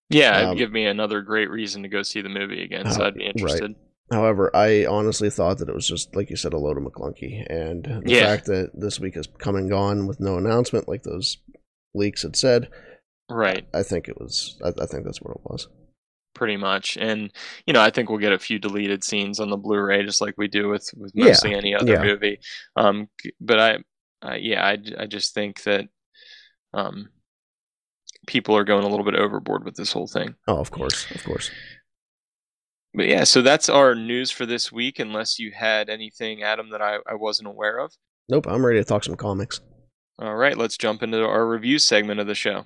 [0.09, 3.03] Yeah, it'd um, give me another great reason to go see the movie again, so
[3.03, 3.63] uh, I'd be interested.
[3.63, 3.75] Right.
[4.11, 7.45] However, I honestly thought that it was just like you said, a load of McClunky,
[7.49, 8.25] and the yeah.
[8.25, 11.37] fact that this week has come and gone with no announcement, like those
[11.93, 12.69] leaks had said,
[13.29, 13.65] right?
[13.73, 14.59] I think it was.
[14.63, 15.69] I, I think that's what it was.
[16.33, 17.31] Pretty much, and
[17.65, 20.35] you know, I think we'll get a few deleted scenes on the Blu-ray, just like
[20.37, 21.57] we do with with mostly yeah.
[21.57, 22.03] any other yeah.
[22.03, 22.39] movie.
[22.75, 23.07] Um,
[23.39, 23.77] but I
[24.27, 25.87] uh, yeah, I, I just think that
[26.73, 27.09] um,
[28.27, 30.35] people are going a little bit overboard with this whole thing.
[30.47, 31.49] Oh, of course, of course.
[32.93, 34.99] But yeah, so that's our news for this week.
[34.99, 37.93] Unless you had anything, Adam, that I, I wasn't aware of.
[38.27, 39.61] Nope, I'm ready to talk some comics.
[40.19, 42.65] All right, let's jump into our review segment of the show.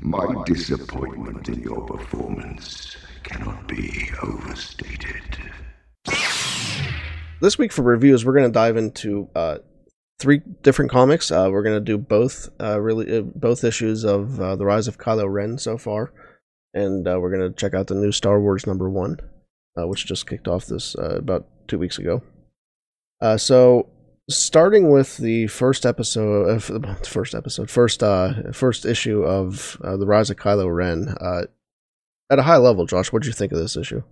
[0.00, 5.38] My disappointment in your performance cannot be overstated.
[7.40, 9.58] This week for reviews, we're going to dive into uh,
[10.24, 11.30] three different comics.
[11.30, 14.96] Uh, we're to do both uh, really uh, both issues of uh, the Rise of
[14.96, 16.12] Kylo Ren so far,
[16.72, 19.18] and uh, we're to check out the new Star Wars number one,
[19.76, 22.22] which just kicked off this about two weeks ago.
[23.36, 23.90] so,
[24.30, 28.00] starting with the first episode, of the first episode, first
[28.52, 31.14] first issue of the Rise of Kylo Ren.
[32.30, 34.02] at a high level, Josh, what did you think of this issue?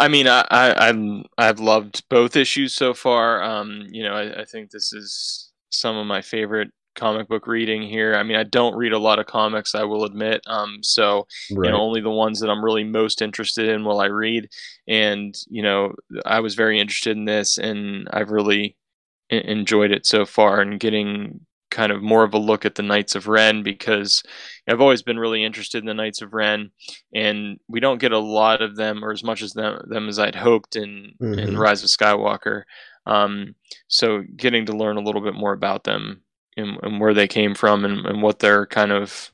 [0.00, 3.42] I mean, I, I I've loved both issues so far.
[3.42, 7.82] Um, you know, I, I think this is some of my favorite comic book reading
[7.82, 8.14] here.
[8.14, 10.40] I mean, I don't read a lot of comics, I will admit.
[10.46, 11.66] Um, so right.
[11.66, 14.48] you know, only the ones that I'm really most interested in will I read.
[14.88, 15.92] And you know,
[16.24, 18.78] I was very interested in this, and I've really
[19.28, 20.62] enjoyed it so far.
[20.62, 24.22] And getting kind of more of a look at the Knights of Ren because
[24.68, 26.70] I've always been really interested in the Knights of Ren,
[27.14, 30.18] and we don't get a lot of them or as much as them, them as
[30.18, 31.38] I'd hoped in mm-hmm.
[31.38, 32.62] in Rise of Skywalker.
[33.06, 33.54] Um,
[33.88, 36.22] so getting to learn a little bit more about them
[36.56, 39.32] and, and where they came from and, and, what their kind of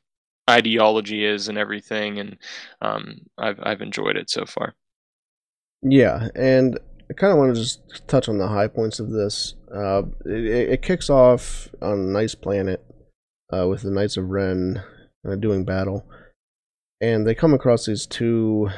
[0.49, 2.39] ideology is and everything, and
[2.81, 4.75] um, I've I've enjoyed it so far.
[5.83, 9.55] Yeah, and I kind of want to just touch on the high points of this.
[9.73, 12.85] Uh, it, it, kicks off on a nice planet
[13.53, 14.83] uh, with the Knights of Ren
[15.29, 16.05] uh, doing battle,
[17.01, 18.71] and they come across these two.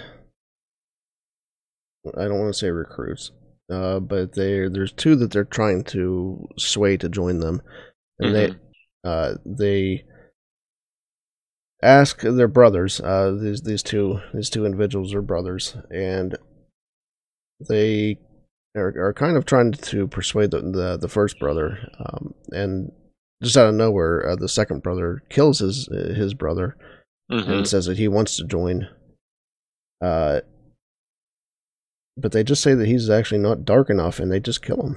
[2.17, 3.33] I don't want to say recruits,
[3.73, 7.63] uh, but they there's two that they're trying to sway to join them,
[8.19, 8.53] and mm-hmm.
[9.05, 10.05] they uh, they
[11.83, 13.01] ask their brothers.
[13.01, 16.37] Uh, these these two these two individuals are brothers, and
[17.61, 18.19] they
[18.77, 22.93] are, are kind of trying to persuade the the, the first brother, um, and
[23.43, 26.77] just out of nowhere, uh, the second brother kills his his brother
[27.31, 27.51] mm-hmm.
[27.51, 28.89] and says that he wants to join.
[30.01, 30.41] Uh,
[32.17, 34.97] but they just say that he's actually not dark enough, and they just kill him.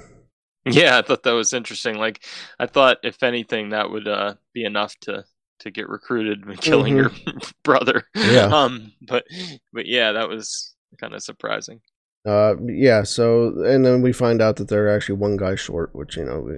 [0.66, 1.98] Yeah, I thought that was interesting.
[1.98, 2.24] Like,
[2.60, 5.24] I thought if anything, that would uh, be enough to
[5.60, 7.30] to get recruited killing mm-hmm.
[7.30, 8.04] your brother.
[8.16, 8.46] Yeah.
[8.46, 9.26] Um, but
[9.74, 11.82] but yeah, that was kind of surprising.
[12.26, 13.04] Uh, yeah.
[13.04, 16.40] So, and then we find out that they're actually one guy short, which you know,
[16.40, 16.54] we,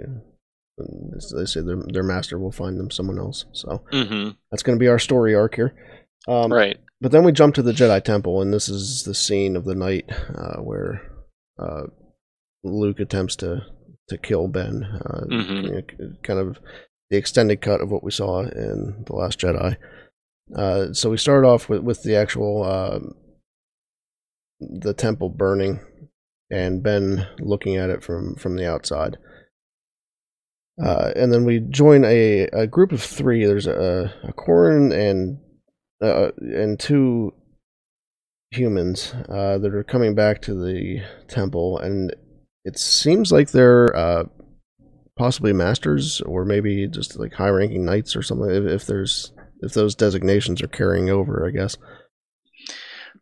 [1.36, 3.46] they say their their master will find them someone else.
[3.54, 4.32] So mm-hmm.
[4.52, 5.74] that's going to be our story arc here.
[6.28, 6.78] Um, right.
[7.02, 9.76] But then we jump to the Jedi Temple, and this is the scene of the
[9.76, 11.02] night uh, where
[11.60, 11.84] uh,
[12.64, 13.62] Luke attempts to
[14.10, 14.84] to kill Ben.
[14.84, 16.14] Uh, mm-hmm.
[16.24, 16.60] kind of
[17.10, 19.78] the extended cut of what we saw in the Last Jedi.
[20.56, 23.16] Uh, so we start off with with the actual um,
[24.82, 25.80] the temple burning
[26.52, 29.18] and Ben looking at it from from the outside.
[30.84, 33.46] Uh, and then we join a, a group of three.
[33.46, 35.40] There's a, a Quarren and
[36.02, 37.34] uh, and two
[38.52, 42.16] humans uh, that are coming back to the temple, and
[42.66, 44.24] it seems like they're uh,
[45.18, 48.50] possibly masters or maybe just like high-ranking knights or something.
[48.50, 51.78] If, if there's if those designations are carrying over, I guess.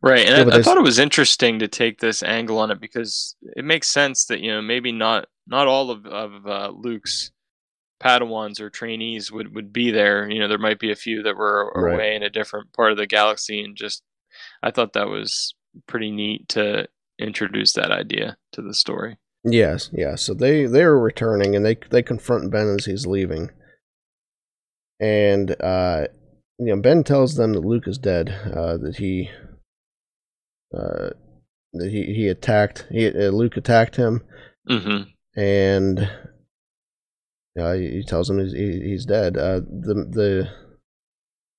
[0.03, 2.81] Right, and yeah, I, I thought it was interesting to take this angle on it
[2.81, 7.31] because it makes sense that you know maybe not not all of of uh, Luke's
[8.01, 10.29] Padawans or trainees would would be there.
[10.29, 11.93] You know, there might be a few that were right.
[11.93, 14.01] away in a different part of the galaxy, and just
[14.63, 15.53] I thought that was
[15.87, 16.87] pretty neat to
[17.19, 19.17] introduce that idea to the story.
[19.43, 20.15] Yes, yeah.
[20.15, 23.51] So they they are returning, and they they confront Ben as he's leaving,
[24.99, 26.07] and uh,
[26.57, 29.29] you know Ben tells them that Luke is dead, uh, that he
[30.77, 31.09] uh,
[31.73, 34.23] he he attacked he uh, Luke attacked him,
[34.69, 35.39] mm-hmm.
[35.39, 36.09] and
[37.59, 39.37] uh, he tells him he's, he's dead.
[39.37, 40.49] Uh, the the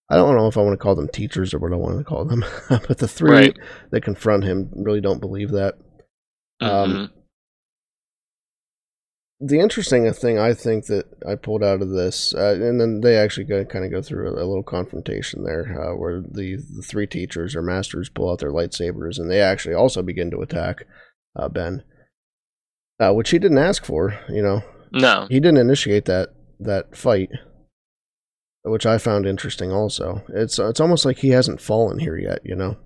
[0.08, 2.04] I don't know if I want to call them teachers or what I want to
[2.04, 3.58] call them, but the three right.
[3.90, 5.74] that confront him really don't believe that.
[6.60, 7.00] Um, mm-hmm.
[7.00, 7.10] Um,
[9.44, 13.16] the interesting thing I think that I pulled out of this, uh, and then they
[13.16, 16.82] actually go, kind of go through a, a little confrontation there, uh, where the, the
[16.82, 20.86] three teachers or masters pull out their lightsabers, and they actually also begin to attack
[21.34, 21.82] uh, Ben,
[23.00, 24.16] uh, which he didn't ask for.
[24.28, 26.28] You know, no, he didn't initiate that
[26.60, 27.30] that fight,
[28.62, 29.72] which I found interesting.
[29.72, 32.40] Also, it's it's almost like he hasn't fallen here yet.
[32.44, 32.76] You know.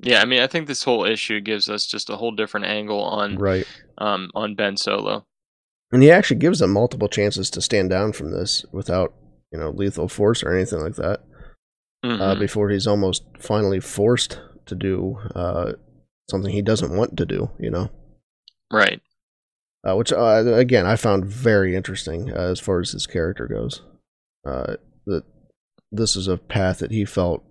[0.00, 3.00] Yeah, I mean, I think this whole issue gives us just a whole different angle
[3.00, 5.24] on right um, on Ben Solo.
[5.94, 9.14] And he actually gives them multiple chances to stand down from this without,
[9.52, 11.20] you know, lethal force or anything like that.
[12.02, 12.20] Uh, mm-hmm.
[12.20, 15.74] Uh, before he's almost finally forced to do uh,
[16.28, 17.90] something he doesn't want to do, you know?
[18.72, 19.00] Right.
[19.88, 23.80] Uh, which, uh, again, I found very interesting uh, as far as his character goes.
[24.42, 25.22] that
[25.92, 27.44] this is a path that he felt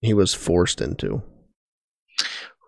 [0.00, 1.22] he was forced into.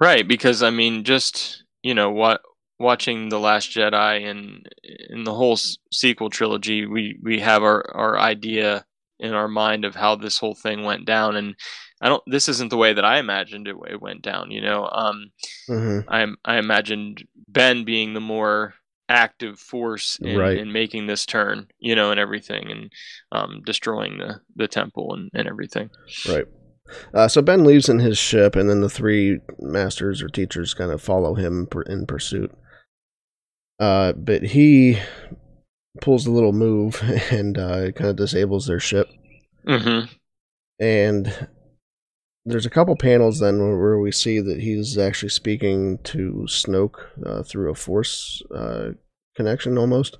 [0.01, 2.43] Right, because I mean, just you know what
[2.79, 4.69] watching the Last Jedi and
[5.11, 5.59] in the whole
[5.93, 8.85] sequel trilogy, we we have our our idea
[9.19, 11.55] in our mind of how this whole thing went down, and
[12.01, 12.23] I don't.
[12.27, 14.51] This isn't the way that I imagined it, it went down.
[14.51, 15.31] You know, um,
[15.69, 16.09] mm-hmm.
[16.09, 18.75] I I imagined Ben being the more
[19.11, 20.59] active force in, right.
[20.59, 22.93] in making this turn, you know, and everything, and
[23.33, 25.91] um, destroying the the temple and, and everything.
[26.29, 26.45] Right.
[27.13, 30.91] Uh, so Ben leaves in his ship, and then the three masters or teachers kind
[30.91, 32.51] of follow him in pursuit.
[33.79, 34.99] Uh, but he
[36.01, 39.09] pulls a little move and uh, kind of disables their ship.
[39.67, 40.13] Mm-hmm.
[40.81, 41.49] And
[42.45, 47.43] there's a couple panels then where we see that he's actually speaking to Snoke uh,
[47.43, 48.91] through a force uh,
[49.37, 50.19] connection almost.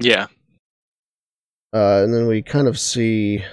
[0.00, 0.26] Yeah.
[1.72, 3.44] Uh, and then we kind of see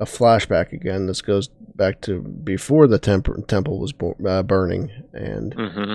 [0.00, 1.06] a flashback again.
[1.06, 5.94] This goes back to before the temp- temple was bo- uh, burning, and mm-hmm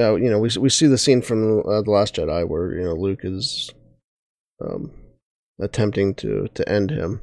[0.00, 2.84] uh, you know, we we see the scene from uh, the Last Jedi where you
[2.84, 3.70] know Luke is
[4.64, 4.90] um,
[5.60, 7.20] attempting to to end him,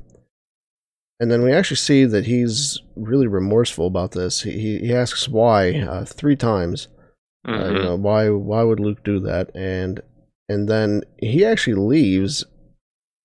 [1.19, 4.41] and then we actually see that he's really remorseful about this.
[4.41, 6.87] He he asks why uh, three times.
[7.45, 7.61] Mm-hmm.
[7.61, 7.83] Uh, you mm-hmm.
[7.83, 9.55] know why why would Luke do that?
[9.55, 10.01] And
[10.49, 12.43] and then he actually leaves,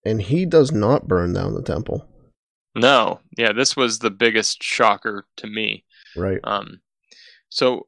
[0.05, 2.09] and he does not burn down the temple.
[2.75, 5.85] No, yeah, this was the biggest shocker to me.
[6.17, 6.41] Right.
[6.45, 6.81] Um,
[7.51, 7.87] so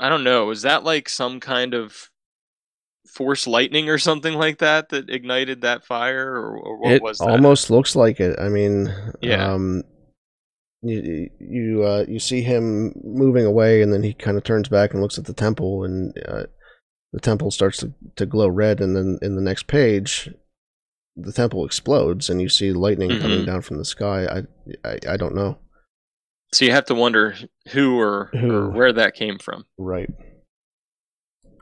[0.00, 0.46] I don't know.
[0.46, 2.10] Was that like some kind of
[3.06, 7.18] force lightning or something like that that ignited that fire, or, or what it was
[7.18, 7.30] that?
[7.30, 8.38] Almost looks like it.
[8.38, 9.52] I mean, yeah.
[9.52, 9.82] Um,
[10.82, 14.92] you you uh, you see him moving away, and then he kind of turns back
[14.92, 16.44] and looks at the temple, and uh,
[17.12, 20.28] the temple starts to, to glow red, and then in the next page,
[21.16, 23.22] the temple explodes, and you see lightning mm-hmm.
[23.22, 24.26] coming down from the sky.
[24.26, 25.58] I, I I don't know.
[26.54, 27.34] So you have to wonder
[27.70, 28.54] who or, who.
[28.54, 29.66] or where that came from.
[29.76, 30.08] Right.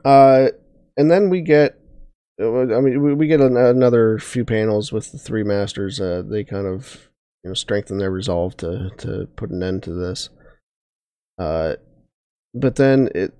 [0.05, 0.49] Uh,
[0.95, 1.79] and then we get,
[2.39, 5.99] I mean, we get another few panels with the three masters.
[5.99, 7.09] Uh, they kind of,
[7.43, 10.29] you know, strengthen their resolve to to put an end to this.
[11.39, 11.73] Uh,
[12.53, 13.33] but then it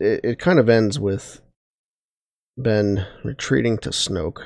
[0.00, 1.40] it, it kind of ends with
[2.58, 4.42] Ben retreating to Snoke.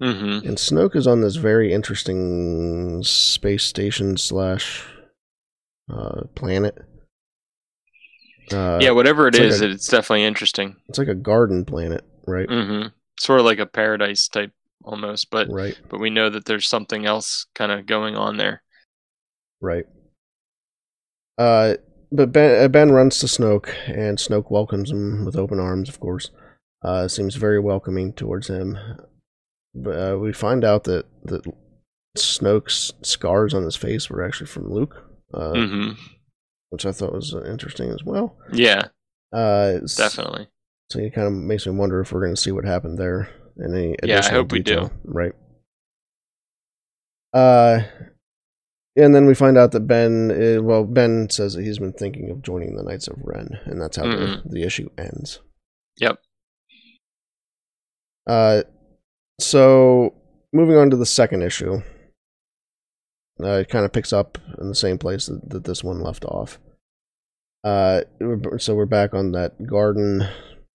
[0.00, 0.46] Mm-hmm.
[0.46, 4.84] And Snoke is on this very interesting space station slash
[5.90, 6.76] uh, planet.
[8.52, 10.76] Uh, yeah, whatever it is, like a, it's definitely interesting.
[10.88, 12.48] It's like a garden planet, right?
[12.48, 12.88] Mm-hmm.
[13.18, 14.52] Sort of like a paradise type
[14.84, 15.78] almost, but right.
[15.88, 18.62] but we know that there's something else kind of going on there.
[19.60, 19.86] Right.
[21.38, 21.74] Uh,
[22.10, 25.88] but Ben, uh, ben runs to Snoke, and Snoke welcomes him with open arms.
[25.88, 26.30] Of course,
[26.82, 28.76] uh, seems very welcoming towards him.
[29.74, 31.50] But uh, we find out that that
[32.18, 35.90] Snoke's scars on his face were actually from Luke uh, mm-hmm.
[36.70, 38.36] which I thought was interesting as well.
[38.52, 38.88] Yeah,
[39.32, 40.48] uh, definitely.
[40.90, 43.28] So it kind of makes me wonder if we're going to see what happened there.
[43.58, 44.82] In any yeah, I hope detail.
[44.82, 44.94] we do.
[45.04, 45.32] Right.
[47.34, 47.82] Uh,
[48.96, 51.92] and then we find out that Ben, is, uh, well, Ben says that he's been
[51.92, 54.48] thinking of joining the Knights of Ren, and that's how mm-hmm.
[54.48, 55.40] the, the issue ends.
[55.98, 56.18] Yep.
[58.26, 58.62] Uh,
[59.40, 60.14] so
[60.52, 61.82] moving on to the second issue,
[63.40, 66.24] uh, it kind of picks up in the same place that, that this one left
[66.24, 66.58] off.
[67.64, 68.02] Uh,
[68.58, 70.28] so we're back on that garden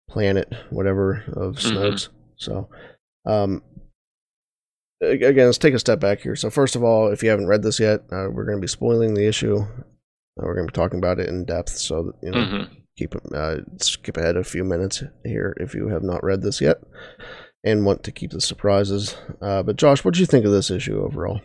[0.09, 2.09] planet, whatever of Snoke's.
[2.09, 2.17] Mm-hmm.
[2.37, 2.69] So,
[3.27, 3.63] um,
[5.01, 6.37] again, let's take a step back here.
[6.37, 8.69] So, first of all, if you haven't read this yet, uh, we're going to be
[8.69, 9.59] spoiling the issue.
[9.59, 12.75] Uh, we're going to be talking about it in depth, so that, you know, mm-hmm.
[12.97, 16.79] keep uh, skip ahead a few minutes here if you have not read this yet
[17.65, 19.17] and want to keep the surprises.
[19.41, 21.41] Uh, but Josh, what did you think of this issue overall?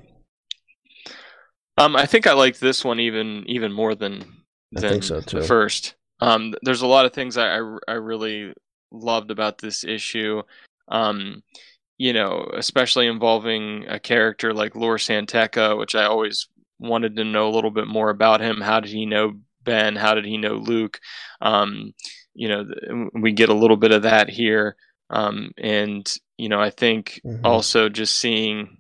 [1.78, 4.24] Um, I think I liked this one even even more than
[4.72, 5.96] than so the first.
[6.20, 8.54] Um, there's a lot of things I, I, I really
[8.92, 10.44] loved about this issue.
[10.88, 11.44] Um,
[11.98, 16.48] you know, especially involving a character like Lor San Tekka, which I always
[16.80, 18.60] wanted to know a little bit more about him.
[18.60, 19.96] How did he know Ben?
[19.96, 21.00] How did he know Luke?
[21.42, 21.94] Um,
[22.34, 24.76] you know, we get a little bit of that here.
[25.12, 27.46] Um, and, you know, I think mm-hmm.
[27.46, 28.78] also just seeing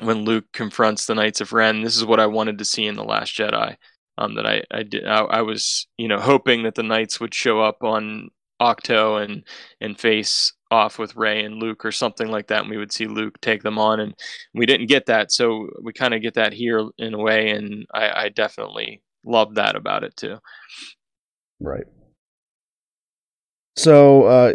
[0.00, 2.96] when Luke confronts the Knights of Ren, this is what I wanted to see in
[2.96, 3.76] The Last Jedi.
[4.16, 7.32] Um, that I, I did, I, I was, you know, hoping that the Knights would
[7.32, 8.30] show up on
[8.60, 9.44] Ahch-To and
[9.80, 13.06] and face off with Rey and Luke or something like that, and we would see
[13.06, 14.14] Luke take them on, and
[14.54, 17.86] we didn't get that, so we kind of get that here in a way, and
[17.94, 20.38] I, I definitely love that about it too.
[21.60, 21.86] Right.
[23.76, 24.52] So uh,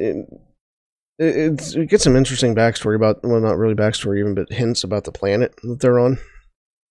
[1.24, 4.84] it, it, it gets some interesting backstory about well, not really backstory even, but hints
[4.84, 6.20] about the planet that they're on.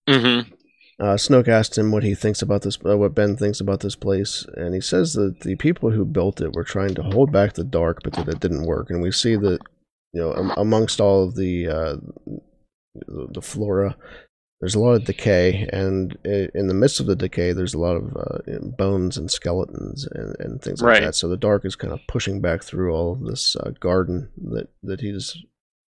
[0.09, 0.53] Mm-hmm.
[1.01, 3.97] Uh, Snoke asked him what he thinks about this, uh, what Ben thinks about this
[3.97, 7.55] place, and he says that the people who built it were trying to hold back
[7.55, 8.89] the dark, but that it didn't work.
[8.91, 9.59] And we see that,
[10.13, 11.97] you know, um, amongst all of the, uh,
[12.95, 13.97] the, the flora,
[14.63, 17.97] there's a lot of decay, and in the midst of the decay, there's a lot
[17.97, 21.03] of uh, bones and skeletons and, and things like right.
[21.03, 21.17] that.
[21.17, 24.69] So the dark is kind of pushing back through all of this uh, garden that
[24.85, 25.37] that he's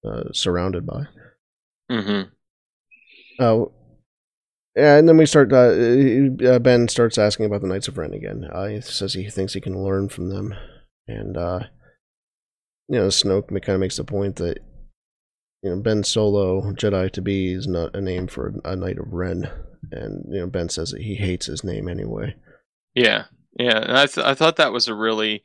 [0.05, 1.05] uh, surrounded by.
[1.89, 2.33] Mm-hmm.
[3.39, 3.67] Uh,
[4.75, 5.53] and then we start.
[5.53, 8.43] Uh, uh, ben starts asking about the Knights of Ren again.
[8.53, 10.53] Uh, he says he thinks he can learn from them,
[11.07, 11.61] and uh,
[12.89, 14.59] you know, Snoke kind of makes the point that
[15.65, 19.11] you know Ben Solo Jedi to be is not a name for a Knight of
[19.11, 19.51] Ren,
[19.91, 22.37] and you know Ben says that he hates his name anyway.
[22.95, 23.25] Yeah,
[23.59, 25.43] yeah, and I th- I thought that was a really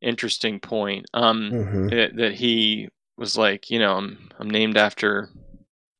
[0.00, 1.06] interesting point.
[1.12, 1.88] Um, mm-hmm.
[1.88, 5.30] that, that he was like, you know, I'm I'm named after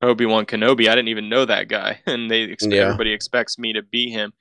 [0.00, 0.88] Obi Wan Kenobi.
[0.88, 2.82] I didn't even know that guy, and they expect, yeah.
[2.82, 4.32] everybody expects me to be him.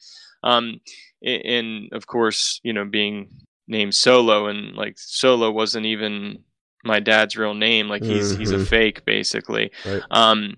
[0.43, 0.79] Um,
[1.23, 3.31] and of course, you know, being
[3.67, 6.43] named Solo, and like Solo wasn't even
[6.86, 7.88] my dad's real name.
[7.88, 8.39] Like he's mm-hmm.
[8.39, 8.65] he's a mm-hmm.
[8.65, 9.71] fake, basically.
[9.86, 10.02] Right.
[10.12, 10.56] Um,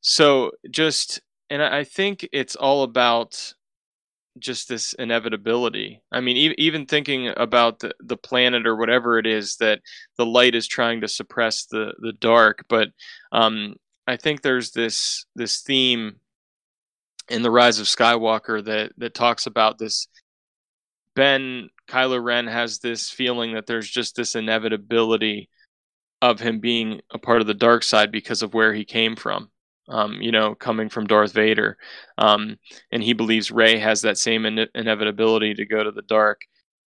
[0.00, 3.54] so just, and I think it's all about
[4.38, 6.02] just this inevitability.
[6.12, 9.80] I mean, e- even thinking about the, the planet or whatever it is that
[10.16, 12.88] the light is trying to suppress the the dark, but
[13.32, 13.74] um,
[14.06, 16.16] I think there's this this theme
[17.28, 20.08] in the Rise of Skywalker that that talks about this.
[21.16, 25.48] Ben Kylo Ren has this feeling that there's just this inevitability
[26.22, 29.50] of him being a part of the dark side because of where he came from.
[29.88, 31.76] Um, you know, coming from Darth Vader,
[32.16, 32.58] um,
[32.92, 36.42] and he believes Rey has that same in- inevitability to go to the dark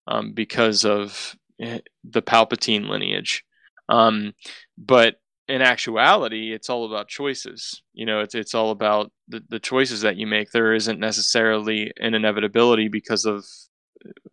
[0.08, 3.44] um, because of eh, the Palpatine lineage.
[3.90, 4.34] Um,
[4.78, 5.16] but
[5.48, 7.82] in actuality, it's all about choices.
[7.94, 10.52] You know, it's it's all about the, the choices that you make.
[10.52, 13.46] There isn't necessarily an inevitability because of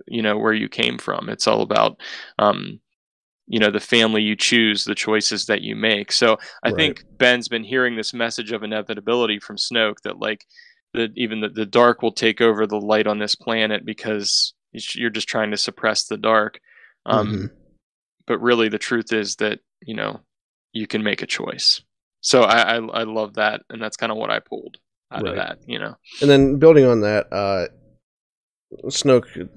[0.06, 1.28] you know where you came from.
[1.28, 2.00] It's all about
[2.38, 2.80] um,
[3.50, 6.12] you know the family you choose, the choices that you make.
[6.12, 6.76] So I right.
[6.76, 10.46] think Ben's been hearing this message of inevitability from Snoke that like
[10.94, 14.54] that even the, the dark will take over the light on this planet because
[14.94, 16.60] you're just trying to suppress the dark.
[17.06, 17.46] Um, mm-hmm.
[18.24, 20.20] But really, the truth is that you know
[20.72, 21.82] you can make a choice.
[22.20, 24.76] So I I, I love that, and that's kind of what I pulled
[25.10, 25.30] out right.
[25.30, 25.96] of that, you know.
[26.20, 27.66] And then building on that, uh,
[28.86, 29.48] Snoke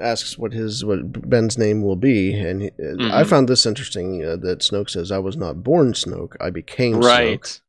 [0.00, 3.12] asks what his what Ben's name will be, and he, mm-hmm.
[3.12, 7.00] I found this interesting uh, that Snoke says, "I was not born Snoke; I became
[7.00, 7.60] right." Snoke.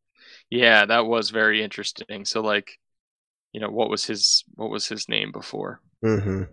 [0.50, 2.26] Yeah, that was very interesting.
[2.26, 2.78] So, like,
[3.54, 5.82] you know, what was his what was his name before?
[6.04, 6.44] Mm-hmm.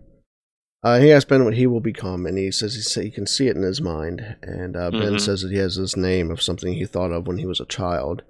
[0.85, 3.49] Uh, he asked Ben what he will become, and he says he, he can see
[3.49, 4.37] it in his mind.
[4.43, 5.19] And uh, Ben mm-hmm.
[5.19, 7.67] says that he has this name of something he thought of when he was a
[7.67, 8.23] child.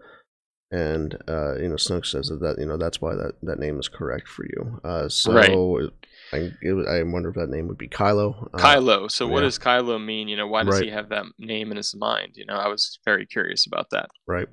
[0.71, 3.79] and uh, you know Snoke says that, that you know that's why that, that name
[3.79, 4.81] is correct for you.
[4.83, 5.51] Uh, so right.
[6.33, 6.53] I,
[6.91, 8.49] I wonder if that name would be Kylo.
[8.53, 9.11] Uh, Kylo.
[9.11, 10.29] So what does Kylo mean?
[10.29, 10.85] You know, why does right.
[10.85, 12.33] he have that name in his mind?
[12.35, 14.09] You know, I was very curious about that.
[14.27, 14.49] Right.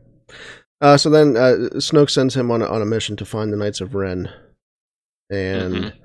[0.81, 3.57] Uh, so then uh, Snoke sends him on a, on a mission to find the
[3.57, 4.29] Knights of Ren,
[5.29, 5.97] and mm-hmm.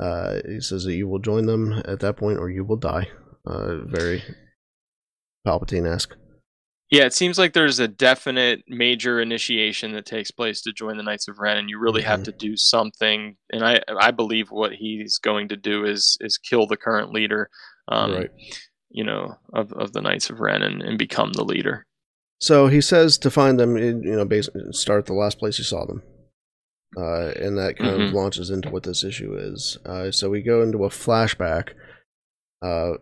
[0.00, 3.08] uh, he says that you will join them at that point, or you will die.
[3.46, 4.22] Uh, very
[5.46, 6.14] Palpatine esque.
[6.92, 11.02] Yeah, it seems like there's a definite major initiation that takes place to join the
[11.02, 12.10] Knights of Ren, and you really mm-hmm.
[12.10, 13.34] have to do something.
[13.50, 17.48] And I, I believe what he's going to do is is kill the current leader,
[17.88, 18.30] um, right.
[18.90, 21.86] you know, of, of the Knights of Ren and, and become the leader.
[22.42, 25.86] So he says to find them, you know, basically start the last place you saw
[25.86, 26.02] them,
[26.94, 28.02] uh, and that kind mm-hmm.
[28.08, 29.78] of launches into what this issue is.
[29.86, 31.70] Uh, so we go into a flashback.
[32.60, 32.98] Uh,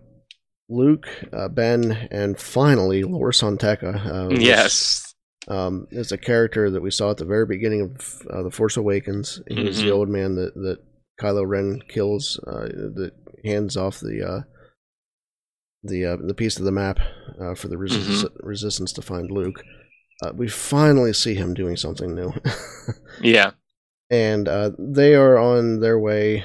[0.71, 4.07] Luke, uh, Ben, and finally Lor San Tekka.
[4.07, 5.15] Uh, yes.
[5.49, 8.77] Um, is a character that we saw at the very beginning of uh, the Force
[8.77, 9.43] Awakens.
[9.49, 9.67] He mm-hmm.
[9.67, 10.79] was the old man that that
[11.21, 12.39] Kylo Ren kills.
[12.47, 13.13] Uh, that
[13.45, 14.41] hands off the uh,
[15.83, 17.01] the uh, the piece of the map
[17.41, 18.47] uh, for the resist- mm-hmm.
[18.47, 19.65] resistance to find Luke.
[20.23, 22.33] Uh, we finally see him doing something new.
[23.21, 23.53] yeah,
[24.11, 26.45] and uh, they are on their way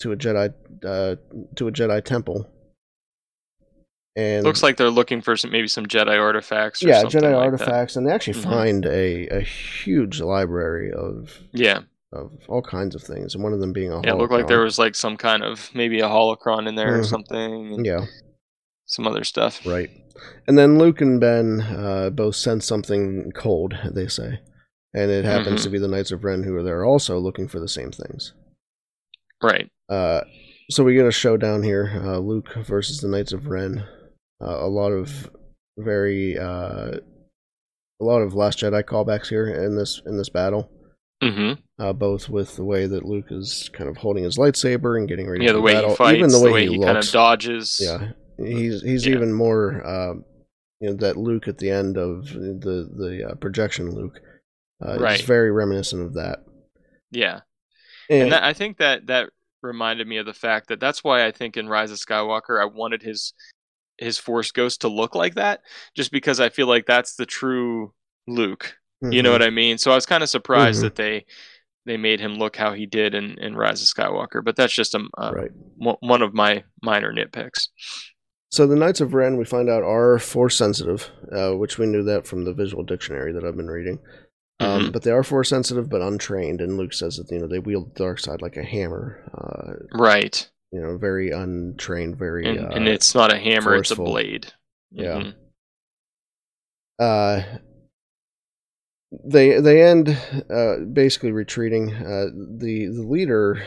[0.00, 0.52] to a Jedi
[0.84, 1.16] uh,
[1.56, 2.46] to a Jedi temple
[4.18, 6.82] and looks like they're looking for some maybe some Jedi artifacts.
[6.82, 8.00] yeah, Jedi like artifacts, that.
[8.00, 8.50] and they actually mm-hmm.
[8.50, 13.60] find a a huge library of yeah of all kinds of things, and one of
[13.60, 14.10] them being a yeah.
[14.10, 17.00] It looked like there was like some kind of maybe a holocron in there mm-hmm.
[17.00, 17.84] or something.
[17.84, 18.06] Yeah,
[18.86, 19.64] some other stuff.
[19.64, 19.90] Right,
[20.48, 23.78] and then Luke and Ben uh, both sense something cold.
[23.88, 24.40] They say,
[24.92, 25.64] and it happens mm-hmm.
[25.64, 28.32] to be the Knights of Ren who are there also looking for the same things.
[29.40, 29.70] Right.
[29.88, 30.22] Uh,
[30.70, 33.86] so we get a showdown here: uh, Luke versus the Knights of Ren
[34.40, 35.30] uh, a lot of
[35.76, 36.98] very uh,
[38.00, 40.70] a lot of Last Jedi callbacks here in this in this battle.
[41.22, 41.60] Mm-hmm.
[41.82, 45.28] Uh, both with the way that Luke is kind of holding his lightsaber and getting
[45.28, 45.44] ready.
[45.44, 45.90] Yeah, the way battle.
[45.90, 47.80] he fights, even the way, the way he, he kind of dodges.
[47.80, 49.14] Yeah, he's he's yeah.
[49.14, 49.84] even more.
[49.84, 50.14] Uh,
[50.80, 54.20] you know that Luke at the end of the the uh, projection Luke.
[54.84, 55.18] Uh, right.
[55.18, 56.44] It's very reminiscent of that.
[57.10, 57.40] Yeah,
[58.08, 59.30] and, and that, I think that that
[59.60, 62.66] reminded me of the fact that that's why I think in Rise of Skywalker I
[62.66, 63.32] wanted his
[63.98, 65.60] his Force Ghost to look like that,
[65.94, 67.92] just because I feel like that's the true
[68.26, 68.76] Luke.
[69.02, 69.12] Mm-hmm.
[69.12, 69.34] You know mm-hmm.
[69.34, 69.78] what I mean?
[69.78, 70.84] So I was kind of surprised mm-hmm.
[70.84, 71.26] that they
[71.86, 74.94] they made him look how he did in, in Rise of Skywalker, but that's just
[74.94, 75.50] a, a right.
[75.76, 77.68] one of my minor nitpicks.
[78.50, 82.02] So the Knights of Ren, we find out, are force sensitive, uh, which we knew
[82.04, 84.00] that from the visual dictionary that I've been reading.
[84.60, 84.90] Um, mm-hmm.
[84.90, 86.60] But they are force sensitive, but untrained.
[86.60, 89.22] And Luke says that you know they wield the dark side like a hammer.
[89.32, 93.78] Uh, right you know, very untrained, very and, uh, and it's not a hammer; forceful.
[93.78, 94.52] it's a blade.
[94.90, 95.20] Yeah.
[95.20, 95.30] Mm-hmm.
[96.98, 97.42] Uh,
[99.24, 100.16] they they end
[100.50, 101.94] uh, basically retreating.
[101.94, 102.26] Uh,
[102.58, 103.62] the the leader,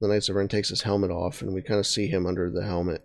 [0.00, 2.50] the Knights of Ren, takes his helmet off, and we kind of see him under
[2.50, 3.02] the helmet.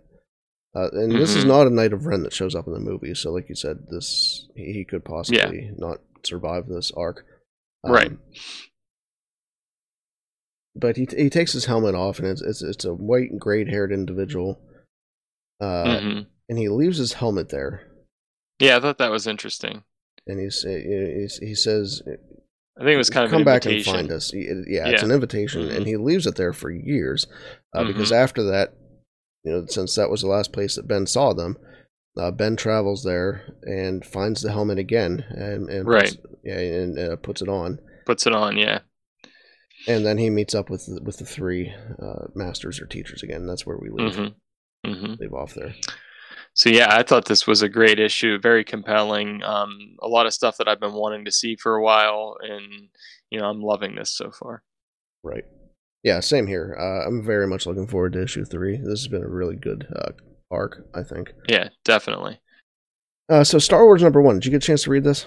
[0.74, 1.18] Uh, and mm-hmm.
[1.18, 1.48] this is mm-hmm.
[1.48, 3.78] not a Knight of Ren that shows up in the movie, so like you said,
[3.90, 5.70] this he, he could possibly yeah.
[5.76, 7.24] not survive this arc.
[7.84, 8.12] Um, right
[10.74, 13.64] but he he takes his helmet off, and it's it's, it's a white and gray
[13.64, 14.60] haired individual,
[15.60, 16.20] uh, mm-hmm.
[16.48, 17.86] and he leaves his helmet there.
[18.58, 19.84] Yeah, I thought that was interesting.
[20.26, 24.10] And he's, he's he says, I think it was kind of come back and find
[24.12, 24.32] us.
[24.32, 25.76] Yeah, yeah, it's an invitation, mm-hmm.
[25.76, 27.26] and he leaves it there for years,
[27.74, 27.88] uh, mm-hmm.
[27.88, 28.74] because after that,
[29.44, 31.58] you know, since that was the last place that Ben saw them,
[32.16, 36.98] uh, Ben travels there and finds the helmet again, and, and right, puts, yeah, and
[36.98, 37.80] uh, puts it on.
[38.06, 38.80] Puts it on, yeah
[39.86, 43.46] and then he meets up with with the three uh, masters or teachers again.
[43.46, 44.90] That's where we leave mm-hmm.
[44.90, 45.14] Mm-hmm.
[45.20, 45.74] leave off there.
[46.54, 49.42] So yeah, I thought this was a great issue, very compelling.
[49.42, 52.88] Um, a lot of stuff that I've been wanting to see for a while, and
[53.30, 54.62] you know, I'm loving this so far.
[55.22, 55.44] Right.
[56.02, 56.76] Yeah, same here.
[56.78, 58.76] Uh, I'm very much looking forward to issue three.
[58.76, 60.10] This has been a really good uh,
[60.50, 61.32] arc, I think.
[61.48, 62.40] Yeah, definitely.
[63.28, 64.36] Uh, so Star Wars number one.
[64.36, 65.26] Did you get a chance to read this?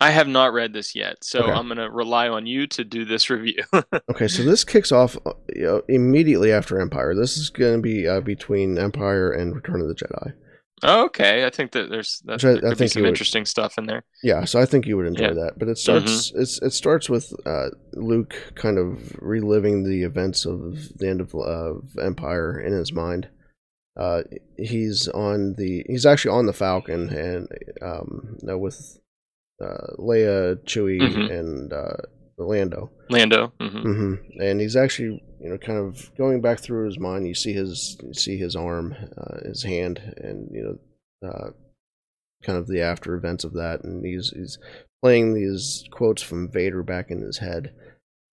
[0.00, 1.52] I have not read this yet, so okay.
[1.52, 3.62] I'm going to rely on you to do this review.
[4.10, 7.14] okay, so this kicks off uh, you know, immediately after Empire.
[7.14, 10.32] This is going to be uh, between Empire and Return of the Jedi.
[10.82, 13.78] okay, I think that there's that, I, there could I think some would, interesting stuff
[13.78, 14.04] in there.
[14.22, 15.34] Yeah, so I think you would enjoy yeah.
[15.34, 15.58] that.
[15.58, 16.40] But it starts mm-hmm.
[16.40, 21.34] it's, it starts with uh, Luke kind of reliving the events of the end of
[21.36, 23.28] uh, Empire in his mind.
[23.96, 24.22] Uh,
[24.58, 27.48] he's on the he's actually on the Falcon and
[27.80, 28.98] um, with
[29.62, 31.32] uh, Leia, Chewie, mm-hmm.
[31.32, 31.96] and uh,
[32.38, 32.90] Lando.
[33.10, 33.52] Lando.
[33.60, 33.78] Mm-hmm.
[33.78, 34.40] Mm-hmm.
[34.40, 37.26] And he's actually, you know, kind of going back through his mind.
[37.26, 40.78] You see his, you see his arm, uh, his hand, and you
[41.22, 41.50] know, uh,
[42.42, 43.84] kind of the after events of that.
[43.84, 44.58] And he's he's
[45.02, 47.72] playing these quotes from Vader back in his head.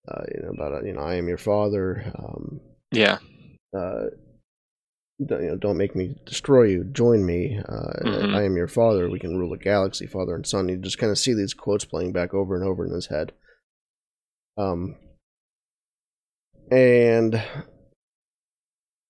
[0.08, 2.12] Uh, you know about you know I am your father.
[2.18, 2.60] Um,
[2.90, 3.18] yeah.
[3.76, 4.06] Uh,
[5.18, 6.84] you know, don't make me destroy you.
[6.84, 7.58] Join me.
[7.58, 8.34] Uh, mm-hmm.
[8.34, 9.08] I am your father.
[9.08, 10.68] We can rule a galaxy, father and son.
[10.68, 13.32] You just kind of see these quotes playing back over and over in his head.
[14.56, 14.96] Um,
[16.70, 17.42] and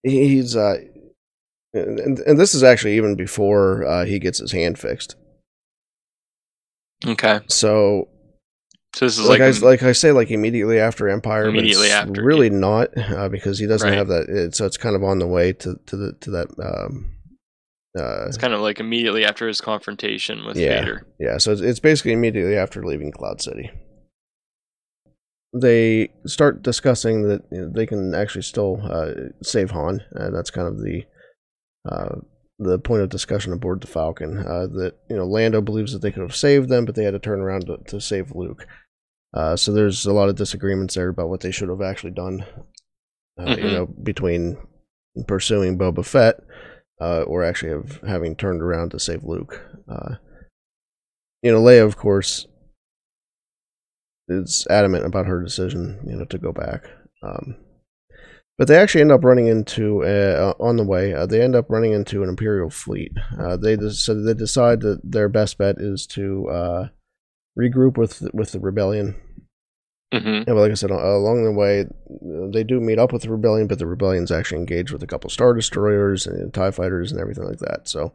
[0.02, 0.76] he's uh,
[1.72, 5.16] and, and this is actually even before uh, he gets his hand fixed.
[7.06, 7.40] Okay.
[7.48, 8.08] So
[8.94, 11.46] so this is like, like I, like I say, like immediately after Empire.
[11.48, 12.58] Immediately after, really yeah.
[12.58, 13.96] not uh, because he doesn't right.
[13.96, 14.28] have that.
[14.28, 16.48] It, so it's kind of on the way to to the to that.
[16.62, 17.12] Um,
[17.98, 21.06] uh, it's kind of like immediately after his confrontation with yeah, Vader.
[21.18, 23.70] Yeah, so it's, it's basically immediately after leaving Cloud City.
[25.54, 29.12] They start discussing that you know, they can actually still uh,
[29.42, 31.04] save Han, and that's kind of the
[31.90, 32.16] uh,
[32.58, 34.38] the point of discussion aboard the Falcon.
[34.38, 37.12] Uh, that you know Lando believes that they could have saved them, but they had
[37.12, 38.66] to turn around to, to save Luke.
[39.34, 42.44] Uh, so there's a lot of disagreements there about what they should have actually done.
[43.38, 43.64] Uh, mm-hmm.
[43.64, 44.58] You know, between
[45.26, 46.40] pursuing Boba Fett
[47.00, 49.60] uh, or actually have having turned around to save Luke.
[49.88, 50.16] Uh,
[51.42, 52.46] you know, Leia, of course,
[54.28, 56.00] is adamant about her decision.
[56.06, 56.84] You know, to go back.
[57.22, 57.56] Um,
[58.58, 61.14] but they actually end up running into uh, on the way.
[61.14, 63.12] Uh, they end up running into an Imperial fleet.
[63.40, 66.88] Uh, they so they decide that their best bet is to uh,
[67.58, 69.16] regroup with with the rebellion.
[70.12, 70.28] Mm-hmm.
[70.28, 71.86] Yeah, but like I said, along the way,
[72.52, 75.30] they do meet up with the rebellion, but the rebellion's actually engaged with a couple
[75.30, 77.88] star destroyers and Tie fighters and everything like that.
[77.88, 78.12] So,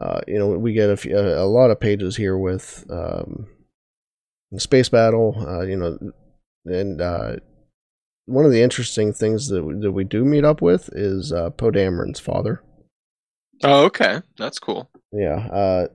[0.00, 3.48] uh, you know, we get a, few, a, lot of pages here with um,
[4.56, 5.34] space battle.
[5.44, 5.98] Uh, you know,
[6.64, 7.36] and uh,
[8.26, 11.50] one of the interesting things that we, that we do meet up with is uh,
[11.50, 12.62] Poe Dameron's father.
[13.64, 14.88] Oh, okay, that's cool.
[15.12, 15.88] Yeah.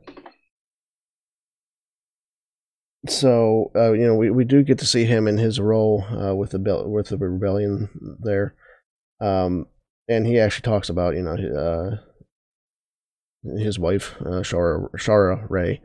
[3.08, 6.04] Uh, so uh, you know we, we do get to see him in his role
[6.12, 7.90] uh, with the with the rebellion
[8.20, 8.56] there,
[9.20, 9.66] um,
[10.08, 11.98] and he actually talks about you know uh,
[13.58, 15.82] his wife uh, Shara Shara Rey,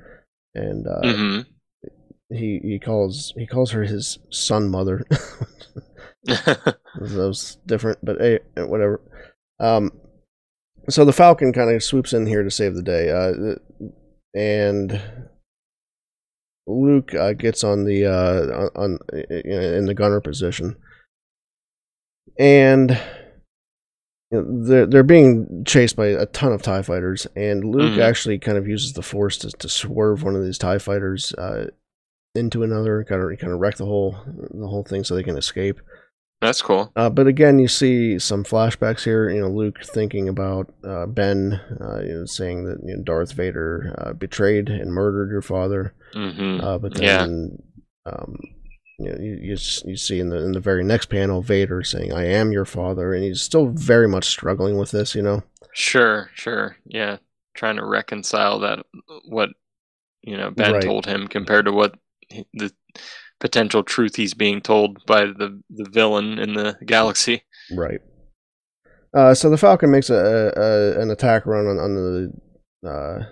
[0.55, 1.41] and uh, mm-hmm.
[2.35, 5.05] he he calls he calls her his son mother.
[6.25, 9.01] that was different, but hey, whatever.
[9.59, 9.93] Um,
[10.89, 13.57] so the Falcon kind of swoops in here to save the day, uh,
[14.35, 15.01] and
[16.67, 18.99] Luke uh, gets on the uh, on,
[19.31, 20.77] in the gunner position,
[22.39, 22.99] and
[24.31, 28.01] you know, they're they're being chased by a ton of Tie fighters, and Luke mm-hmm.
[28.01, 31.67] actually kind of uses the Force to, to swerve one of these Tie fighters uh,
[32.35, 35.39] into another, kind of kind of wreck the whole the whole thing so they can
[35.39, 35.81] escape.
[36.41, 36.93] That's cool.
[36.95, 39.31] Uh, but again, you see some flashbacks here.
[39.31, 43.33] You know, Luke thinking about uh, Ben, uh, you know, saying that you know, Darth
[43.33, 45.95] Vader uh, betrayed and murdered your father.
[46.15, 46.63] Mm-hmm.
[46.63, 47.59] Uh, but then,
[48.07, 48.13] yeah.
[48.13, 48.37] um,
[48.99, 52.13] you know, you, you, you see in the in the very next panel, Vader saying,
[52.13, 55.15] "I am your father," and he's still very much struggling with this.
[55.15, 55.43] You know.
[55.73, 57.17] Sure, sure, yeah,
[57.55, 58.85] trying to reconcile that
[59.27, 59.51] what
[60.23, 60.83] you know Ben right.
[60.83, 61.95] told him compared to what
[62.53, 62.73] the
[63.41, 67.43] potential truth he's being told by the the villain in the galaxy.
[67.73, 68.01] Right.
[69.15, 73.25] Uh, so the Falcon makes a, a an attack run on, on the uh,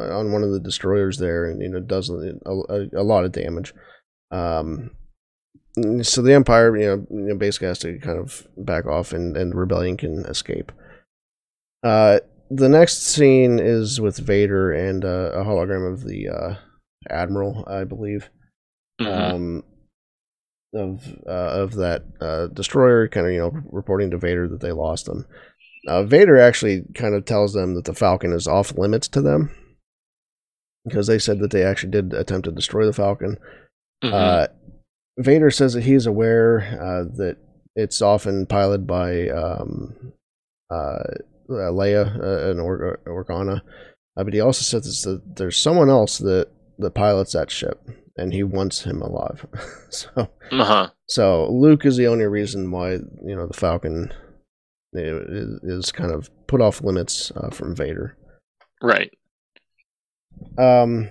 [0.00, 3.32] on one of the destroyers there, and you know does a, a, a lot of
[3.32, 3.74] damage.
[4.30, 4.90] Um,
[6.02, 9.36] so the Empire, you know, you know, basically has to kind of back off, and
[9.36, 10.72] and the rebellion can escape.
[11.82, 12.20] Uh,
[12.50, 16.54] the next scene is with Vader and uh, a hologram of the uh,
[17.08, 18.28] Admiral, I believe
[19.00, 19.34] mm-hmm.
[19.34, 19.64] um,
[20.74, 24.72] of uh, of that uh, destroyer, kind of you know reporting to Vader that they
[24.72, 25.26] lost them.
[25.86, 29.50] Uh, Vader actually kind of tells them that the Falcon is off limits to them
[30.84, 33.38] because they said that they actually did attempt to destroy the Falcon.
[34.04, 34.14] Mm-hmm.
[34.14, 34.46] Uh,
[35.18, 37.36] Vader says that he's aware uh, that
[37.74, 40.12] it's often piloted by um,
[40.70, 41.02] uh,
[41.48, 43.62] Leia and or- Organa,
[44.16, 46.48] but he also says that there's someone else that
[46.78, 47.86] that pilots that ship
[48.20, 49.46] and he wants him alive.
[49.88, 50.10] so,
[50.52, 50.90] uh-huh.
[51.08, 54.12] so Luke is the only reason why you know the Falcon
[54.92, 58.16] is, is kind of put off limits uh, from Vader.
[58.82, 59.10] Right.
[60.58, 61.10] Um.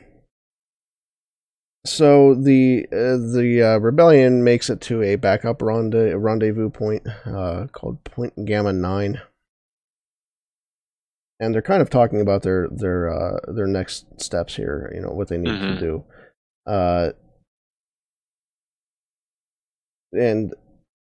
[1.86, 7.68] So the uh, the uh, rebellion makes it to a backup rendez- rendezvous point uh,
[7.72, 9.22] called Point Gamma Nine,
[11.40, 14.92] and they're kind of talking about their their uh, their next steps here.
[14.94, 15.76] You know what they need mm-hmm.
[15.76, 16.04] to do.
[16.70, 17.12] Uh,
[20.12, 20.54] and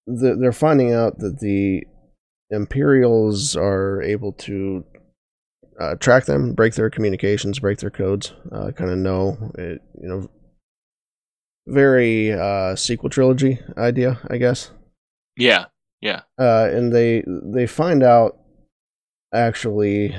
[0.07, 1.85] the, they're finding out that the
[2.51, 4.85] Imperials are able to
[5.79, 10.09] uh, track them, break their communications, break their codes, uh, kind of know, it, you
[10.09, 10.31] know,
[11.67, 14.71] very uh, sequel trilogy idea, I guess.
[15.37, 15.67] Yeah,
[16.01, 16.23] yeah.
[16.39, 18.39] Uh, and they they find out
[19.35, 20.17] actually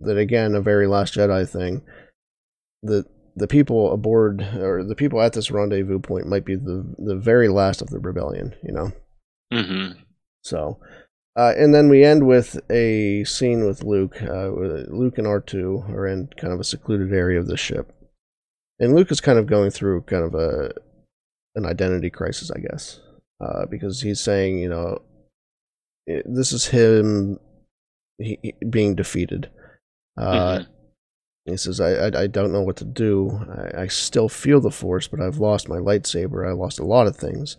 [0.00, 1.82] that again a very Last Jedi thing.
[2.82, 3.06] The
[3.36, 7.48] the people aboard or the people at this rendezvous point might be the the very
[7.48, 8.54] last of the rebellion.
[8.62, 8.92] You know.
[9.52, 10.00] Mm-hmm.
[10.42, 10.78] So.
[11.38, 14.22] Uh, and then we end with a scene with Luke.
[14.22, 14.48] Uh,
[14.88, 17.92] Luke and R2 are in kind of a secluded area of the ship
[18.78, 20.72] and Luke is kind of going through kind of a
[21.54, 23.00] an identity crisis, I guess,
[23.40, 25.00] uh, because he's saying, you know,
[26.06, 27.40] it, this is him
[28.18, 29.50] he, he being defeated.
[30.18, 30.72] Uh, mm-hmm.
[31.46, 33.40] He says, I, I, I don't know what to do.
[33.74, 36.48] I, I, still feel the Force, but I've lost my lightsaber.
[36.48, 37.56] I lost a lot of things."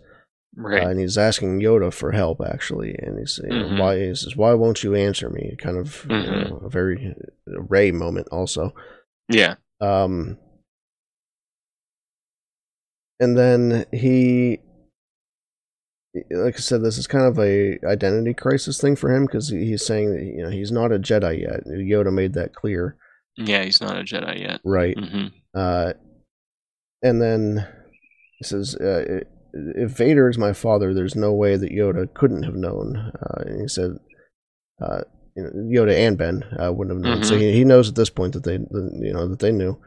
[0.56, 0.82] Right.
[0.82, 3.78] Uh, and he's asking Yoda for help, actually, and he's you mm-hmm.
[3.78, 6.32] why he says, "Why won't you answer me?" Kind of mm-hmm.
[6.32, 7.14] you know, a very
[7.46, 8.74] Rey moment, also.
[9.28, 9.54] Yeah.
[9.80, 10.36] Um,
[13.20, 14.60] and then he
[16.30, 19.84] like I said, this is kind of a identity crisis thing for him because he's
[19.84, 21.64] saying that you know he's not a Jedi yet.
[21.66, 22.96] Yoda made that clear.
[23.38, 24.60] Yeah, he's not a Jedi yet.
[24.64, 24.96] Right.
[24.96, 25.28] Mm-hmm.
[25.54, 25.92] Uh,
[27.02, 27.66] and then
[28.38, 29.20] he says, uh,
[29.52, 33.60] "If Vader is my father, there's no way that Yoda couldn't have known." Uh, and
[33.62, 33.92] he said,
[34.82, 35.02] uh,
[35.36, 35.50] you know,
[35.82, 37.28] "Yoda and Ben uh, wouldn't have known." Mm-hmm.
[37.28, 39.80] So he, he knows at this point that they, you know, that they knew.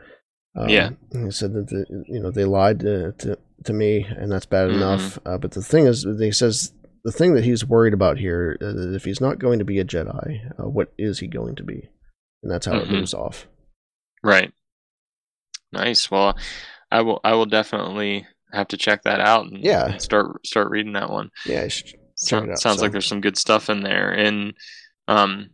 [0.56, 4.32] Um, yeah, he said that the, you know they lied to, to, to me, and
[4.32, 4.78] that's bad mm-hmm.
[4.78, 5.20] enough.
[5.26, 6.74] Uh, but the thing is, he says
[7.04, 9.86] the thing that he's worried about here is if he's not going to be a
[9.86, 11.90] Jedi, uh, what is he going to be?
[12.44, 12.94] And that's how mm-hmm.
[12.94, 13.48] it moves off.
[14.24, 14.52] Right.
[15.72, 16.10] Nice.
[16.12, 16.38] Well,
[16.92, 17.22] I will.
[17.24, 19.46] I will definitely have to check that out.
[19.46, 19.98] And, yeah.
[19.98, 21.32] Start start reading that one.
[21.46, 21.68] Yeah.
[22.16, 22.84] So, out, sounds so.
[22.84, 24.54] like there's some good stuff in there, and
[25.08, 25.50] um,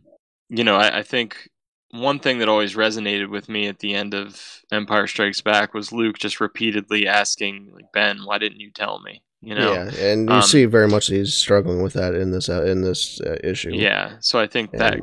[0.48, 1.48] you know, I, I think
[1.90, 5.92] one thing that always resonated with me at the end of Empire Strikes Back was
[5.92, 9.22] Luke just repeatedly asking, like Ben, why didn't you tell me?
[9.40, 12.48] You know, yeah, and you um, see very much he's struggling with that in this
[12.48, 13.70] uh, in this uh, issue.
[13.72, 14.98] Yeah, so I think that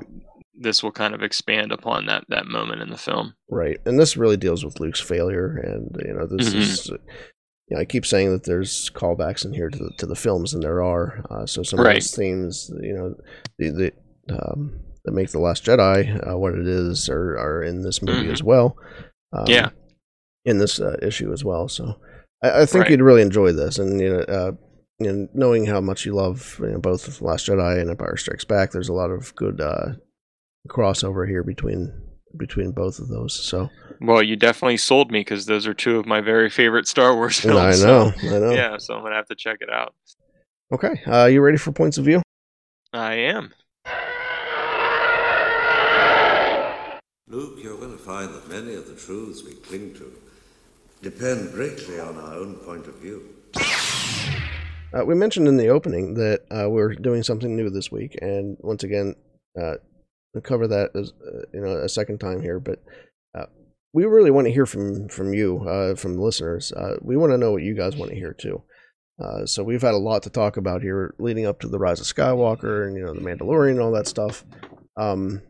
[0.58, 3.36] this will kind of expand upon that that moment in the film.
[3.49, 6.60] Right, and this really deals with Luke's failure, and you know, this mm-hmm.
[6.60, 6.91] is.
[7.68, 10.53] You know, I keep saying that there's callbacks in here to the, to the films,
[10.53, 11.26] and there are.
[11.32, 11.97] Uh, so some right.
[11.97, 13.16] of those themes, you know,
[13.58, 13.91] the,
[14.28, 18.03] the um, that make the Last Jedi uh, what it is are, are in this
[18.03, 18.34] movie mm-hmm.
[18.34, 18.78] as well.
[19.34, 19.70] Um, yeah,
[20.45, 21.68] in this uh, issue as well.
[21.68, 21.99] So
[22.43, 22.91] I, I think right.
[22.91, 24.51] you'd really enjoy this, and you know, uh,
[24.99, 28.45] you know, knowing how much you love you know, both Last Jedi and Empire Strikes
[28.45, 29.93] Back, there's a lot of good uh,
[30.68, 31.93] crossover here between
[32.38, 33.34] between both of those.
[33.34, 33.70] So
[34.01, 37.39] well, you definitely sold me because those are two of my very favorite Star Wars
[37.39, 37.84] films.
[37.84, 38.51] I know, so, I know.
[38.51, 39.93] Yeah, so I'm gonna have to check it out.
[40.72, 42.22] Okay, uh, you ready for points of view?
[42.91, 43.53] I am.
[47.28, 50.13] Luke, you're going to find that many of the truths we cling to
[51.01, 53.30] depend greatly on our own point of view.
[54.93, 58.57] Uh, we mentioned in the opening that uh, we're doing something new this week, and
[58.61, 59.16] once again,
[59.59, 59.74] uh,
[60.41, 62.59] cover that as uh, you know a second time here.
[62.59, 62.79] But
[63.38, 63.45] uh,
[63.93, 66.71] we really want to hear from from you, uh, from the listeners.
[66.71, 68.63] Uh we want to know what you guys want to hear too.
[69.23, 71.99] Uh so we've had a lot to talk about here, leading up to the Rise
[71.99, 74.45] of Skywalker and you know the Mandalorian and all that stuff.
[74.97, 75.41] Um,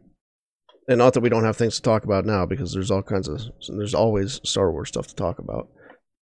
[0.87, 3.27] and not that we don't have things to talk about now because there's all kinds
[3.27, 5.69] of there's always Star Wars stuff to talk about.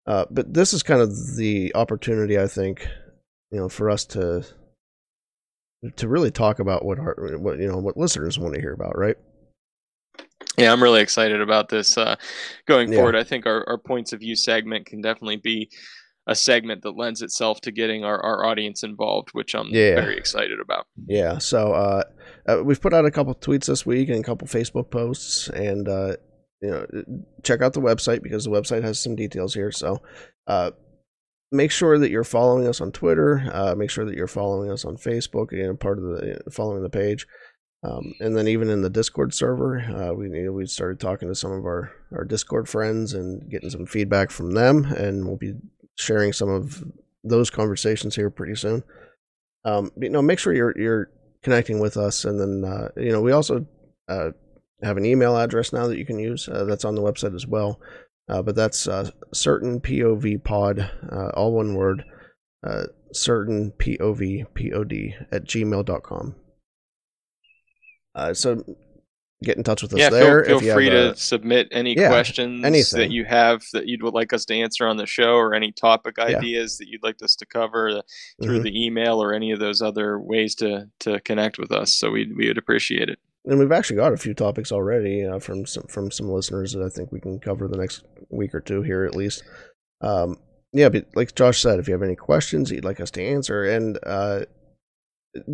[0.06, 2.88] Uh, but this is kind of the opportunity I think,
[3.52, 4.46] you know, for us to
[5.96, 8.98] to really talk about what our, what you know what listeners want to hear about,
[8.98, 9.18] right?
[10.58, 12.16] Yeah, I'm really excited about this uh,
[12.68, 12.98] going yeah.
[12.98, 13.16] forward.
[13.16, 15.70] I think our, our points of view segment can definitely be
[16.28, 19.96] a segment that lends itself to getting our, our audience involved, which I'm yeah.
[19.96, 20.86] very excited about.
[21.08, 21.38] Yeah.
[21.40, 22.04] So uh,
[22.48, 25.90] uh, we've put out a couple tweets this week and a couple Facebook posts, and
[25.90, 26.16] uh,
[26.62, 26.86] you know,
[27.44, 29.72] check out the website because the website has some details here.
[29.72, 30.02] So
[30.48, 30.72] uh,
[31.54, 33.48] make sure that you're following us on Twitter.
[33.54, 35.52] Uh, make sure that you're following us on Facebook.
[35.52, 37.28] Again, part of the following the page.
[37.84, 41.28] Um, and then even in the Discord server, uh, we you know, we started talking
[41.28, 45.38] to some of our, our Discord friends and getting some feedback from them, and we'll
[45.38, 45.56] be
[45.96, 46.84] sharing some of
[47.26, 48.84] those conversations here pretty soon.
[49.66, 51.10] Um, you know, make sure you're you're
[51.42, 53.66] connecting with us, and then uh, you know we also
[54.08, 54.30] uh,
[54.82, 56.48] have an email address now that you can use.
[56.48, 57.82] Uh, that's on the website as well.
[58.30, 62.04] Uh, but that's uh, certain POV pod, uh, all one word,
[63.12, 66.36] certain POV pod at gmail.com.
[68.16, 68.64] Uh, so
[69.44, 70.46] get in touch with us yeah, there.
[70.46, 73.00] Feel, feel free to submit any yeah, questions anything.
[73.00, 76.20] that you have that you'd like us to answer on the show, or any topic
[76.20, 76.86] ideas yeah.
[76.86, 78.02] that you'd like us to cover
[78.42, 78.64] through mm-hmm.
[78.64, 81.94] the email or any of those other ways to to connect with us.
[81.94, 83.20] So we we would appreciate it.
[83.46, 86.84] And we've actually got a few topics already uh, from some from some listeners that
[86.84, 89.44] I think we can cover the next week or two here at least.
[90.02, 90.38] um,
[90.74, 93.64] yeah, but like Josh said, if you have any questions you'd like us to answer,
[93.64, 94.42] and uh,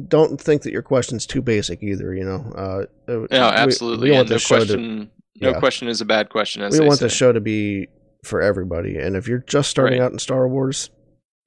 [0.07, 2.13] don't think that your question's too basic either.
[2.13, 4.05] You know, uh, uh yeah, absolutely.
[4.05, 5.59] We, we want the question, to, no yeah.
[5.59, 6.61] question is a bad question.
[6.71, 7.05] we want say.
[7.05, 7.87] the show to be
[8.23, 10.05] for everybody, and if you're just starting right.
[10.05, 10.89] out in Star Wars,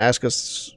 [0.00, 0.70] ask us,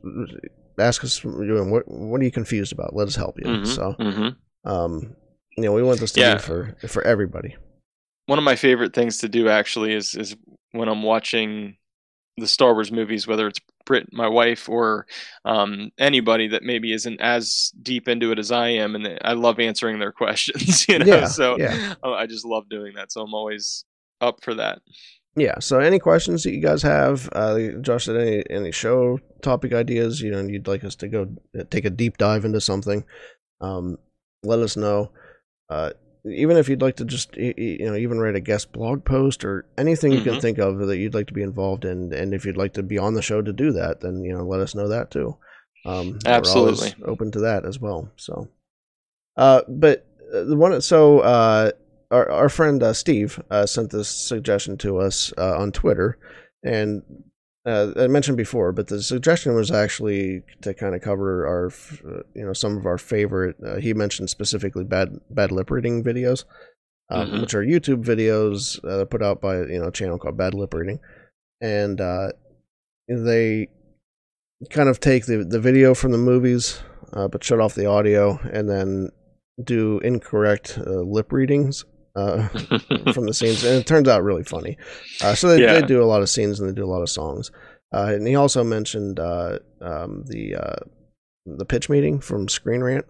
[0.79, 2.95] ask us, what what are you confused about?
[2.95, 3.45] Let us help you.
[3.45, 4.69] Mm-hmm, so, mm-hmm.
[4.69, 5.15] um,
[5.57, 6.35] you know, we want this to yeah.
[6.35, 7.55] be for for everybody.
[8.27, 10.35] One of my favorite things to do actually is is
[10.71, 11.77] when I'm watching
[12.37, 15.05] the Star Wars movies, whether it's Brit, my wife, or
[15.45, 19.59] um, anybody that maybe isn't as deep into it as I am, and I love
[19.59, 20.87] answering their questions.
[20.87, 21.93] You know, yeah, so yeah.
[22.03, 23.11] I just love doing that.
[23.11, 23.85] So I'm always
[24.21, 24.79] up for that.
[25.35, 25.59] Yeah.
[25.59, 30.31] So any questions that you guys have, uh, Josh, any any show topic ideas, you
[30.31, 31.27] know, you'd like us to go
[31.69, 33.03] take a deep dive into something,
[33.61, 33.97] um,
[34.43, 35.11] let us know.
[35.69, 35.91] Uh,
[36.25, 39.65] even if you'd like to just you know even write a guest blog post or
[39.77, 40.31] anything you mm-hmm.
[40.31, 42.83] can think of that you'd like to be involved in and if you'd like to
[42.83, 45.37] be on the show to do that then you know let us know that too.
[45.85, 46.95] Um absolutely.
[47.05, 48.47] open to that as well so.
[49.37, 51.71] Uh but uh, the one so uh
[52.11, 56.17] our, our friend uh, steve uh, sent this suggestion to us uh, on twitter
[56.63, 57.03] and
[57.65, 61.67] uh, I mentioned before, but the suggestion was actually to kind of cover our,
[62.07, 63.55] uh, you know, some of our favorite.
[63.65, 66.45] Uh, he mentioned specifically bad bad lip reading videos,
[67.09, 67.41] um, mm-hmm.
[67.41, 70.73] which are YouTube videos uh, put out by you know a channel called Bad Lip
[70.75, 70.99] Reading,
[71.59, 72.29] and uh,
[73.07, 73.67] they
[74.69, 76.81] kind of take the the video from the movies,
[77.13, 79.09] uh, but shut off the audio, and then
[79.63, 81.85] do incorrect lip readings
[82.15, 82.47] uh,
[83.13, 84.77] from the scenes, and it turns out really funny.
[85.21, 85.73] Uh, so they, yeah.
[85.73, 87.51] they do a lot of scenes and they do a lot of songs.
[87.93, 90.85] Uh, and he also mentioned uh, um, the uh,
[91.45, 93.05] the pitch meeting from Screen Rant.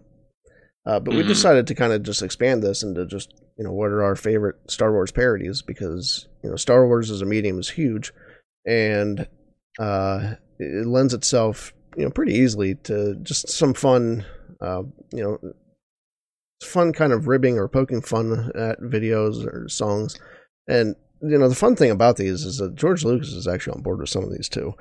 [0.86, 1.22] Uh, but mm-hmm.
[1.22, 4.16] we decided to kind of just expand this into just you know what are our
[4.16, 8.14] favorite Star Wars parodies because you know Star Wars as a medium is huge,
[8.66, 9.28] and
[9.80, 14.26] it lends itself you know pretty easily to just some fun
[14.62, 15.40] you know
[16.64, 20.20] fun kind of ribbing or poking fun at videos or songs.
[20.68, 23.82] And you know, the fun thing about these is that George Lucas is actually on
[23.82, 24.74] board with some of these too.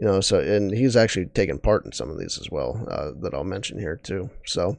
[0.00, 3.10] You know, so and he's actually taken part in some of these as well uh,
[3.22, 4.30] that I'll mention here too.
[4.46, 4.78] So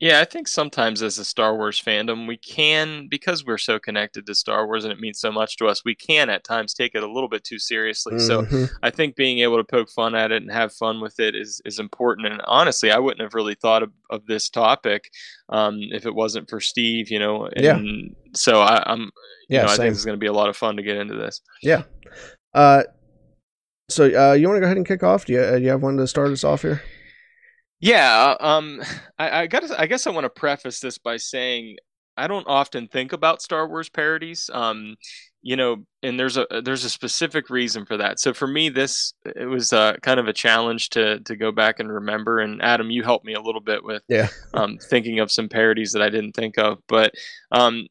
[0.00, 4.24] yeah, I think sometimes as a Star Wars fandom, we can, because we're so connected
[4.24, 6.94] to Star Wars and it means so much to us, we can at times take
[6.94, 8.14] it a little bit too seriously.
[8.14, 8.64] Mm-hmm.
[8.64, 11.34] So I think being able to poke fun at it and have fun with it
[11.34, 12.28] is, is important.
[12.28, 15.10] And honestly, I wouldn't have really thought of, of this topic
[15.50, 17.50] um, if it wasn't for Steve, you know.
[17.54, 17.78] And yeah.
[18.34, 19.10] so I, am
[19.50, 21.14] yeah, know, I think it's going to be a lot of fun to get into
[21.14, 21.42] this.
[21.62, 21.82] Yeah.
[22.54, 22.84] Uh,
[23.90, 25.26] so uh, you want to go ahead and kick off?
[25.26, 26.80] Do you, uh, do you have one to start us off here?
[27.80, 28.82] Yeah, um,
[29.18, 29.78] I, I got.
[29.78, 31.76] I guess I want to preface this by saying
[32.16, 34.50] I don't often think about Star Wars parodies.
[34.52, 34.96] Um,
[35.42, 38.20] you know, and there's a there's a specific reason for that.
[38.20, 41.80] So for me, this it was uh, kind of a challenge to to go back
[41.80, 42.40] and remember.
[42.40, 44.28] And Adam, you helped me a little bit with yeah.
[44.52, 46.78] um, thinking of some parodies that I didn't think of.
[46.88, 47.14] But
[47.52, 47.86] um,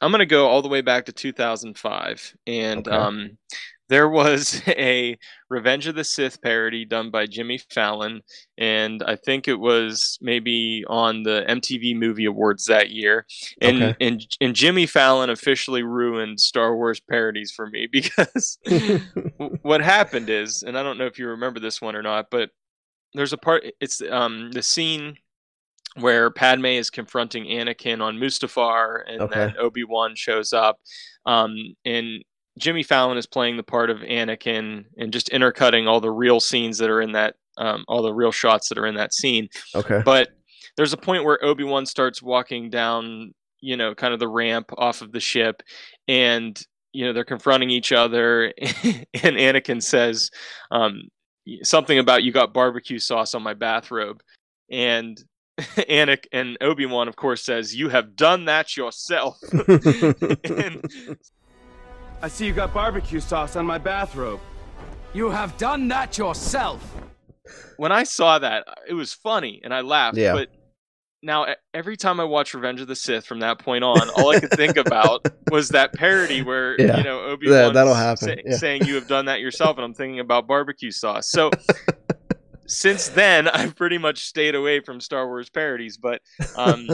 [0.00, 2.96] I'm gonna go all the way back to 2005, and okay.
[2.96, 3.36] um,
[3.88, 5.18] there was a
[5.48, 8.22] Revenge of the Sith parody done by Jimmy Fallon,
[8.58, 13.26] and I think it was maybe on the MTV Movie Awards that year.
[13.60, 13.96] And okay.
[14.00, 18.58] and and Jimmy Fallon officially ruined Star Wars parodies for me because
[19.62, 22.50] what happened is, and I don't know if you remember this one or not, but
[23.14, 23.64] there's a part.
[23.80, 25.16] It's um the scene
[25.98, 29.34] where Padme is confronting Anakin on Mustafar, and okay.
[29.34, 30.78] then Obi Wan shows up.
[31.24, 32.22] Um, and
[32.58, 36.78] Jimmy Fallon is playing the part of Anakin and just intercutting all the real scenes
[36.78, 39.48] that are in that, um, all the real shots that are in that scene.
[39.74, 40.02] Okay.
[40.04, 40.30] But
[40.76, 44.70] there's a point where Obi Wan starts walking down, you know, kind of the ramp
[44.76, 45.62] off of the ship,
[46.08, 46.60] and
[46.92, 50.30] you know they're confronting each other, and Anakin says
[50.70, 51.02] um,
[51.62, 54.22] something about "you got barbecue sauce on my bathrobe,"
[54.70, 55.22] and
[55.58, 60.84] Anik and Obi Wan, of course, says, "You have done that yourself." and
[62.22, 64.40] I see you got barbecue sauce on my bathrobe.
[65.12, 66.82] You have done that yourself.
[67.76, 70.16] When I saw that, it was funny and I laughed.
[70.16, 70.32] Yeah.
[70.32, 70.48] But
[71.22, 74.40] now every time I watch Revenge of the Sith from that point on, all I
[74.40, 76.96] could think about was that parody where yeah.
[76.98, 78.28] you know Obi Wan that'll happen.
[78.28, 78.56] Say, yeah.
[78.56, 81.30] saying you have done that yourself, and I'm thinking about barbecue sauce.
[81.30, 81.50] So
[82.66, 85.98] since then, I've pretty much stayed away from Star Wars parodies.
[85.98, 86.22] But
[86.56, 86.88] um,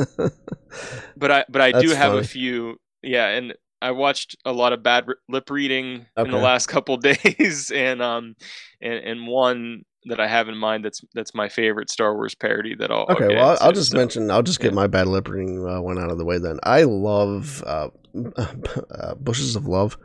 [1.16, 2.24] but I but I That's do have funny.
[2.24, 2.76] a few.
[3.02, 6.28] Yeah, and I watched a lot of bad lip reading okay.
[6.28, 8.34] in the last couple days, and um,
[8.80, 12.74] and, and one that I have in mind that's that's my favorite Star Wars parody
[12.76, 13.24] that I'll okay.
[13.24, 14.76] I'll well, I'll just so, mention I'll just get yeah.
[14.76, 16.38] my bad lip reading uh, one out of the way.
[16.38, 17.88] Then I love uh,
[18.36, 19.98] uh, bushes of love.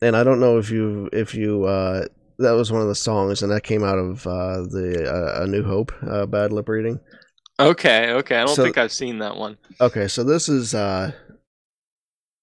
[0.00, 2.04] and I don't know if you if you uh,
[2.38, 5.46] that was one of the songs, and that came out of uh, the uh, A
[5.46, 7.00] New Hope uh, bad lip reading.
[7.60, 8.36] Okay, okay.
[8.36, 9.56] I don't So- think I've seen that one.
[9.80, 11.12] Okay, so this is uh,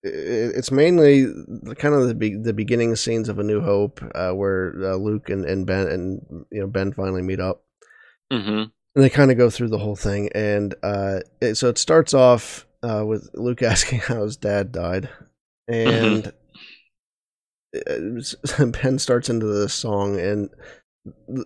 [0.04, 4.32] it's mainly the, kind of the be- the beginning scenes of A New Hope, uh,
[4.32, 7.64] where uh, Luke and, and Ben and you know Ben finally meet up.
[8.32, 8.64] hmm
[8.96, 12.14] and they kind of go through the whole thing and uh it, so it starts
[12.14, 15.08] off uh with luke asking how his dad died
[15.68, 16.34] and
[17.88, 20.50] uh, ben starts into this song and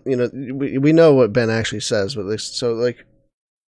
[0.06, 3.04] you know we, we know what ben actually says but they, so like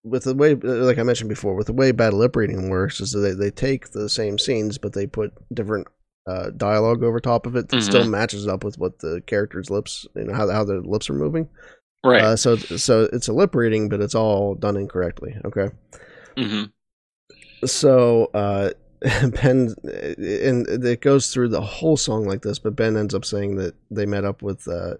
[0.06, 3.12] with the way like i mentioned before with the way bad lip reading works is
[3.12, 5.86] that they, they take the same scenes but they put different
[6.28, 10.06] uh, dialogue over top of it that still matches up with what the character's lips
[10.16, 11.48] you know how, how their lips are moving
[12.06, 12.22] Right.
[12.22, 15.36] uh, so so it's a lip reading, but it's all done incorrectly.
[15.44, 15.70] Okay.
[16.36, 17.66] Mm-hmm.
[17.66, 18.70] So uh,
[19.42, 23.56] Ben and it goes through the whole song like this, but Ben ends up saying
[23.56, 24.94] that they met up with uh,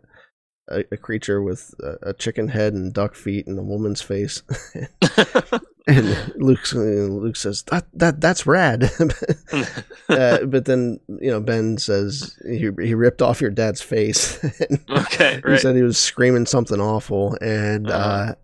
[0.69, 4.43] a, a creature with a, a chicken head and duck feet and a woman's face.
[5.87, 8.91] and Luke Luke says that that that's rad.
[10.09, 14.39] uh, but then you know Ben says he he ripped off your dad's face.
[14.89, 15.41] Okay.
[15.47, 18.35] he said he was screaming something awful, and Uh-huh.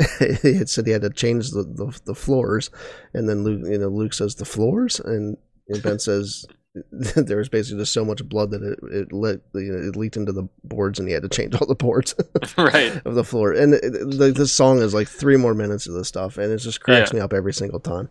[0.00, 2.70] uh, he had said he had to change the, the, the floors.
[3.14, 5.36] And then Luke, you know, Luke says the floors, and,
[5.68, 6.46] and Ben says
[6.92, 10.16] there was basically just so much blood that it it lit you know, it leaked
[10.16, 12.14] into the boards, and he had to change all the boards
[12.56, 13.00] right.
[13.04, 13.52] of the floor.
[13.52, 16.52] And it, it- the, this song is like three more minutes of this stuff, and
[16.52, 17.16] it just cracks Yeah.
[17.18, 18.08] me up every single time.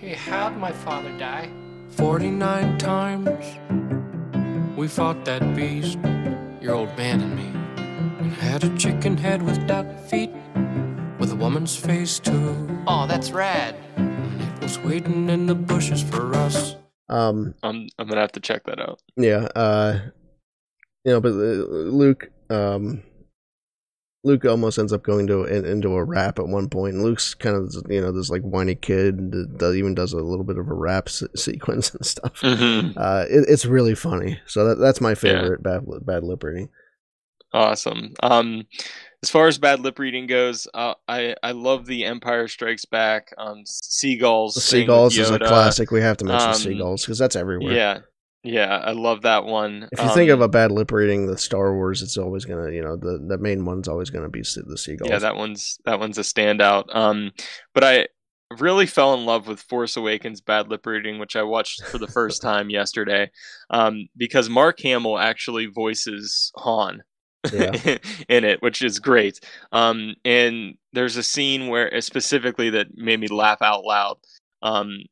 [0.00, 1.50] Hey, how'd my father die?
[1.90, 3.58] 49 times.
[4.76, 5.98] We fought that beast,
[6.62, 7.48] your old man and me.
[8.20, 10.89] And had a chicken head with duck feet, with a
[11.40, 12.82] woman's face too.
[12.86, 13.74] Oh, that's rad.
[13.96, 16.76] And it was waiting in the bushes for us.
[17.08, 19.00] Um, I'm I'm gonna have to check that out.
[19.16, 19.98] Yeah, uh,
[21.04, 23.02] you know, but uh, Luke, um,
[24.22, 26.94] Luke almost ends up going to in, into a rap at one point.
[26.94, 30.18] And Luke's kind of you know this like whiny kid that does, even does a
[30.18, 32.38] little bit of a rap se- sequence and stuff.
[32.42, 34.38] hmm Uh, it, it's really funny.
[34.46, 36.68] So that, that's my favorite bad bad lip reading.
[37.52, 38.14] Awesome.
[38.22, 38.66] Um,
[39.22, 43.32] as far as bad lip reading goes, uh, I I love the Empire Strikes Back.
[43.36, 44.54] Um, seagulls.
[44.54, 45.90] The seagulls is a classic.
[45.90, 47.74] We have to mention Um, seagulls because that's everywhere.
[47.74, 47.98] Yeah,
[48.42, 49.88] yeah, I love that one.
[49.92, 52.70] If you think of Um, a bad lip reading, the Star Wars, it's always gonna,
[52.70, 55.10] you know, the, the main one's always gonna be the seagulls.
[55.10, 56.84] yeah, that one's that one's a standout.
[56.94, 57.32] Um,
[57.74, 58.08] but I
[58.58, 62.08] really fell in love with Force Awakens bad lip reading, which I watched for the
[62.08, 63.30] first time yesterday,
[63.68, 67.02] um, because Mark Hamill actually voices Han.
[67.52, 67.72] Yeah.
[68.28, 69.40] in it, which is great.
[69.72, 74.18] Um, and there's a scene where uh, specifically that made me laugh out loud,
[74.62, 75.04] um,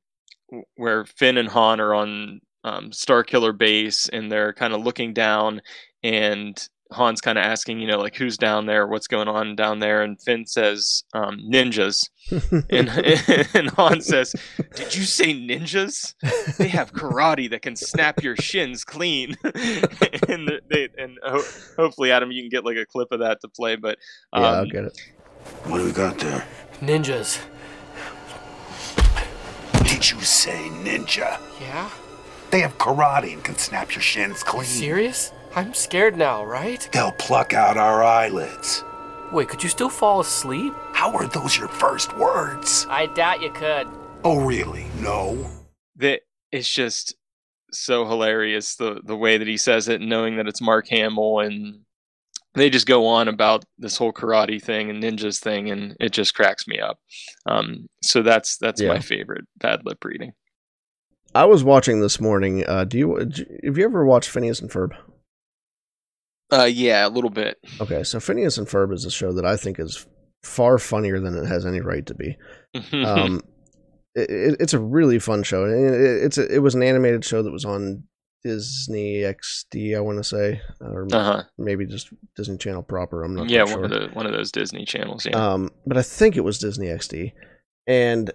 [0.77, 5.63] where Finn and Han are on um, Starkiller base and they're kind of looking down,
[6.03, 9.79] and Han's kind of asking, you know, like who's down there, what's going on down
[9.79, 12.09] there, and Finn says um, ninjas,
[12.71, 12.89] and
[13.55, 14.35] and Han says,
[14.75, 16.15] "Did you say ninjas?
[16.57, 21.43] They have karate that can snap your shins clean." and they and ho-
[21.77, 23.77] hopefully, Adam, you can get like a clip of that to play.
[23.77, 23.99] But
[24.33, 24.99] um, yeah, I'll get it.
[25.65, 26.47] What do we got there?
[26.81, 27.41] Ninjas.
[29.85, 31.41] Did you say ninja?
[31.61, 31.91] Yeah?
[32.51, 34.65] They have karate and can snap your shins clean.
[34.65, 35.33] Serious?
[35.59, 36.89] I'm scared now, right?
[36.93, 38.85] They'll pluck out our eyelids.
[39.33, 40.73] Wait, could you still fall asleep?
[40.93, 42.87] How are those your first words?
[42.89, 43.89] I doubt you could.
[44.23, 44.87] Oh, really?
[45.01, 45.51] No.
[45.97, 46.21] that
[46.53, 47.17] it's just
[47.73, 51.81] so hilarious the the way that he says it, knowing that it's Mark Hamill, and
[52.55, 56.35] they just go on about this whole karate thing and ninjas thing, and it just
[56.37, 57.01] cracks me up.
[57.47, 58.91] Um, so that's that's Yeah.
[58.91, 60.35] my favorite bad lip reading.
[61.35, 62.65] I was watching this morning.
[62.65, 63.17] Uh, do you
[63.65, 64.93] have you ever watched Phineas and Ferb?
[66.53, 67.59] Uh, yeah, a little bit.
[67.81, 70.07] Okay, so Phineas and Ferb is a show that I think is
[70.43, 72.37] far funnier than it has any right to be.
[72.93, 73.43] Um,
[74.15, 75.65] it, it, it's a really fun show.
[75.65, 78.05] and It, it's a, it was an animated show that was on
[78.45, 81.43] Disney XD, I want to say, or uh huh.
[81.59, 83.25] maybe just Disney Channel proper.
[83.25, 83.85] I'm not Yeah, one sure.
[83.85, 85.27] of the one of those Disney channels.
[85.27, 85.37] Yeah.
[85.37, 87.33] Um, but I think it was Disney XD,
[87.87, 88.31] and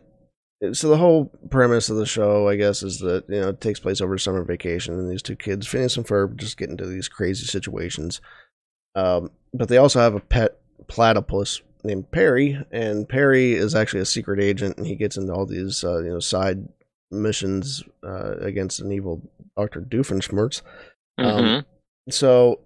[0.72, 3.80] so the whole premise of the show, I guess, is that you know it takes
[3.80, 7.08] place over summer vacation, and these two kids, Phineas and Ferb, just get into these
[7.08, 8.22] crazy situations.
[8.96, 14.06] Um, but they also have a pet platypus named Perry, and Perry is actually a
[14.06, 16.68] secret agent, and he gets into all these uh, you know side
[17.12, 19.22] missions uh, against an evil
[19.58, 20.62] Doctor Doofenshmirtz.
[21.18, 21.66] um, Mhm.
[22.10, 22.60] So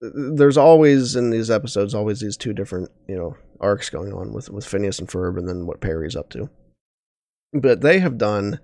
[0.00, 4.50] there's always in these episodes always these two different you know arcs going on with
[4.50, 6.50] with Phineas and Ferb, and then what Perry's up to.
[7.52, 8.60] But they have done.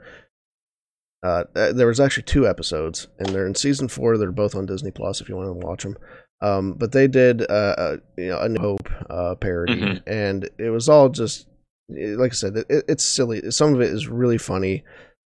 [1.23, 4.17] Uh, there was actually two episodes, and they're in season four.
[4.17, 5.97] They're both on Disney Plus if you want to watch them.
[6.41, 10.09] Um, but they did uh, a, you know, a New Hope uh, parody, mm-hmm.
[10.09, 11.49] and it was all just
[11.89, 13.51] like I said, it, it's silly.
[13.51, 14.85] Some of it is really funny.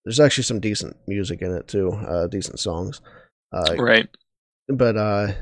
[0.04, 3.02] There's actually some decent music in it too, uh, decent songs.
[3.52, 4.08] Uh, right.
[4.68, 5.34] But uh,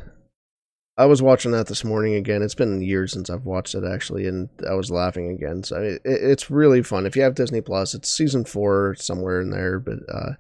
[0.97, 2.41] I was watching that this morning again.
[2.41, 5.63] It's been years since I've watched it actually, and I was laughing again.
[5.63, 7.05] So it, it's really fun.
[7.05, 10.31] If you have Disney Plus, it's season four somewhere in there, but uh,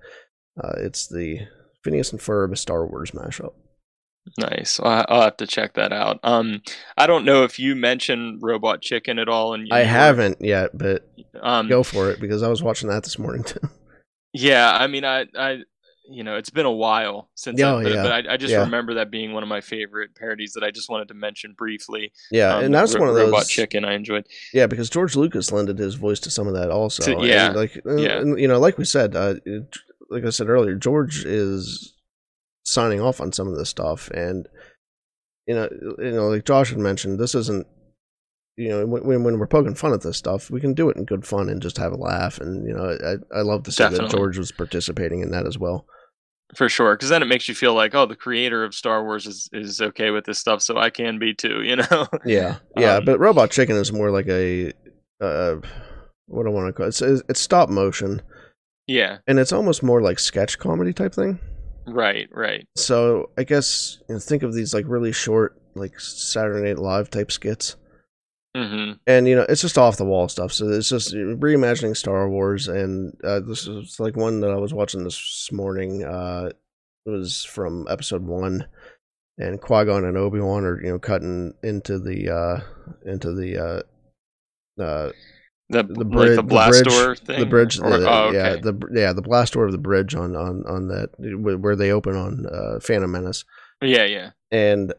[0.63, 1.39] uh, it's the
[1.83, 3.53] Phineas and Ferb a Star Wars mashup.
[4.39, 4.79] Nice.
[4.81, 6.19] I'll have to check that out.
[6.23, 6.61] Um,
[6.97, 11.07] I don't know if you mentioned Robot Chicken at all, and I haven't yet, but
[11.41, 13.59] um, go for it because I was watching that this morning too.
[14.33, 15.59] Yeah, I mean, I, I,
[16.09, 18.03] you know, it's been a while since, oh, I, but, yeah.
[18.03, 18.59] but I, I just yeah.
[18.59, 22.11] remember that being one of my favorite parodies that I just wanted to mention briefly.
[22.31, 24.27] Yeah, um, and that's one of those Robot Chicken I enjoyed.
[24.53, 27.03] Yeah, because George Lucas lended his voice to some of that also.
[27.03, 29.35] To, yeah, and like yeah, and, you know, like we said, uh,
[30.09, 31.93] like I said earlier, George is
[32.63, 34.47] signing off on some of this stuff, and
[35.47, 37.67] you know, you know, like Josh had mentioned, this isn't
[38.57, 41.05] you know when when we're poking fun at this stuff, we can do it in
[41.05, 42.39] good fun and just have a laugh.
[42.39, 44.07] And you know, I I love to see Definitely.
[44.07, 45.85] that George was participating in that as well.
[46.53, 49.25] For sure, because then it makes you feel like, oh, the creator of Star Wars
[49.25, 51.61] is is okay with this stuff, so I can be too.
[51.65, 52.07] You know?
[52.23, 52.97] Yeah, yeah.
[52.97, 54.71] Um, but Robot Chicken is more like a
[55.19, 55.55] uh,
[56.27, 56.89] what do I want to call it?
[56.89, 58.21] It's, it's stop motion.
[58.87, 61.39] Yeah, and it's almost more like sketch comedy type thing.
[61.87, 62.67] Right, right.
[62.75, 67.09] So I guess you know, think of these like really short, like Saturday Night Live
[67.09, 67.75] type skits.
[68.55, 68.93] Mm-hmm.
[69.05, 70.53] And you know, it's just off the wall stuff.
[70.53, 74.73] So it's just reimagining Star Wars, and uh, this is like one that I was
[74.73, 76.05] watching this morning.
[76.05, 76.51] Uh,
[77.05, 78.65] it was from Episode One,
[79.37, 82.61] and Qui Gon and Obi Wan are you know cutting into the uh,
[83.05, 85.11] into the uh, uh,
[85.69, 88.27] the the, bridge, like the blast the bridge, door thing, the bridge, or, the, oh,
[88.27, 88.37] okay.
[88.37, 91.09] yeah, the yeah the blast door of the bridge on on on that
[91.59, 93.43] where they open on uh, Phantom Menace.
[93.81, 94.93] Yeah, yeah, and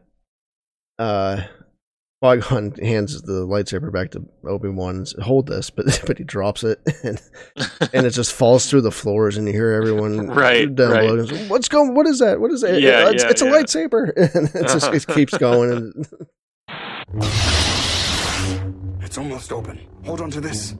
[0.99, 1.41] uh,
[2.21, 5.05] Qui Gon hands the lightsaber back to Obi Wan.
[5.21, 7.21] Hold this, but but he drops it, and
[7.93, 11.07] and it just falls through the floors, and you hear everyone right, down right.
[11.07, 11.25] below.
[11.47, 11.93] What's going?
[11.93, 12.39] What is that?
[12.39, 12.81] What is it?
[12.81, 13.49] Yeah, it's, yeah, it's yeah.
[13.49, 15.71] a lightsaber, and it just it keeps going.
[15.71, 16.07] And
[19.03, 19.79] it's almost open.
[20.05, 20.73] Hold on to this.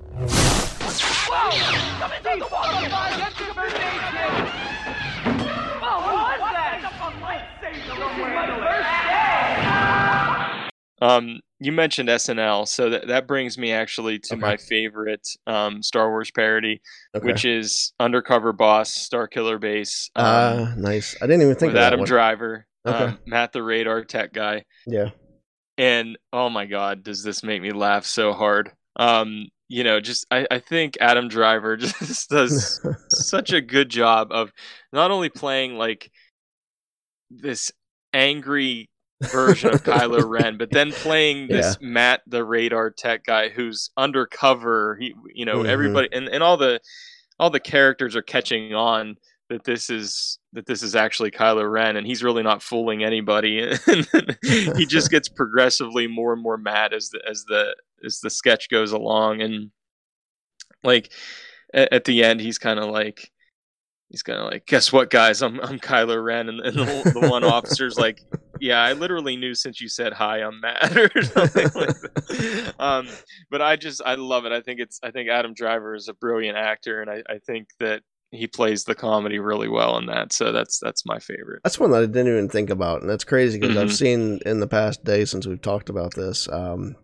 [11.01, 14.41] Um, you mentioned SNL, so that that brings me actually to okay.
[14.41, 16.81] my favorite um, Star Wars parody,
[17.15, 17.25] okay.
[17.25, 20.09] which is Undercover Boss, Starkiller Base.
[20.15, 21.15] Ah, um, uh, nice.
[21.21, 22.07] I didn't even think with of Adam one.
[22.07, 23.05] Driver, okay.
[23.05, 24.63] um, Matt the Radar Tech guy.
[24.85, 25.09] Yeah.
[25.77, 28.71] And oh my God, does this make me laugh so hard?
[28.95, 34.31] Um, you know, just I, I think Adam Driver just does such a good job
[34.31, 34.51] of
[34.91, 36.11] not only playing like
[37.29, 37.71] this
[38.13, 38.89] angry
[39.21, 41.87] version of Kylo Ren, but then playing this yeah.
[41.87, 44.97] Matt the radar tech guy who's undercover.
[44.99, 45.69] He, you know, mm-hmm.
[45.69, 46.79] everybody and, and all the
[47.39, 49.17] all the characters are catching on
[49.49, 53.73] that this is that this is actually Kylo Ren, and he's really not fooling anybody.
[54.43, 58.69] he just gets progressively more and more mad as the as the as the sketch
[58.69, 59.71] goes along, and
[60.83, 61.11] like
[61.73, 63.31] at, at the end, he's kind of like
[64.09, 65.41] he's kind of like, guess what, guys?
[65.41, 68.21] I'm I'm Kylo Ren, and, and the, the one officer's like,
[68.59, 72.73] yeah, I literally knew since you said hi, I'm mad or something like that.
[72.79, 73.07] Um,
[73.49, 74.51] but I just I love it.
[74.51, 77.69] I think it's I think Adam Driver is a brilliant actor, and I, I think
[77.79, 80.33] that he plays the comedy really well in that.
[80.33, 81.61] So that's that's my favorite.
[81.63, 83.85] That's one that I didn't even think about, and that's crazy because mm-hmm.
[83.85, 86.47] I've seen in the past day since we've talked about this.
[86.49, 86.95] Um,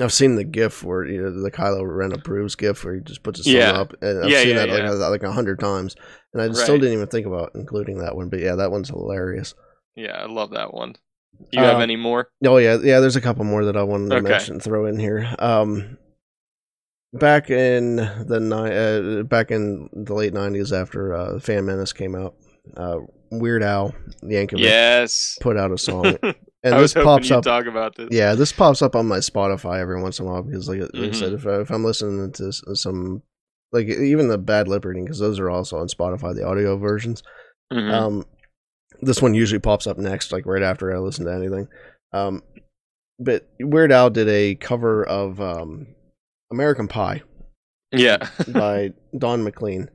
[0.00, 3.22] I've seen the GIF where you know the Kylo Ren approves GIF where he just
[3.22, 3.72] puts his yeah.
[3.72, 5.94] thumb up, and I've yeah, seen yeah, that like like a hundred times,
[6.32, 6.56] and I Right.
[6.56, 8.28] still didn't even think about including that one.
[8.28, 9.54] But yeah, that one's hilarious.
[9.96, 10.92] Yeah, I love that one.
[11.52, 12.28] Do you have Um, any more?
[12.46, 13.00] Oh yeah, yeah.
[13.00, 14.28] There's a couple more that I wanted to Okay.
[14.28, 15.34] mention, throw in here.
[15.38, 15.98] Um,
[17.12, 22.14] back in the ni- uh, back in the late '90s, after uh, Phantom Menace came
[22.14, 22.34] out,
[22.76, 22.98] uh,
[23.30, 25.36] Weird Al Yankovic Yes.
[25.40, 27.42] put out a song, and this pops up.
[27.44, 28.08] talk about this.
[28.10, 31.08] Yeah, this pops up on my Spotify every once in a while because, like, like
[31.08, 31.36] I said, Mhm.
[31.36, 33.22] if, I, if I'm listening to some,
[33.72, 37.22] like, even the bad lip reading, because those are also on Spotify, the audio versions.
[37.72, 37.90] Mhm.
[37.92, 38.24] Um,
[39.00, 41.68] this one usually pops up next, like right after I listen to anything.
[42.12, 42.42] Um,
[43.18, 45.86] but Weird Al did a cover of um,
[46.50, 47.22] American Pie
[47.92, 48.28] yeah.
[48.48, 49.88] by Don McLean.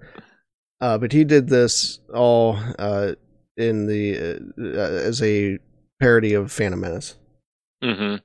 [0.82, 3.14] Uh, but he did this all uh,
[3.58, 5.60] in the uh, as a
[6.00, 7.16] parody of Phantom Menace.
[7.84, 8.16] Mm-hmm.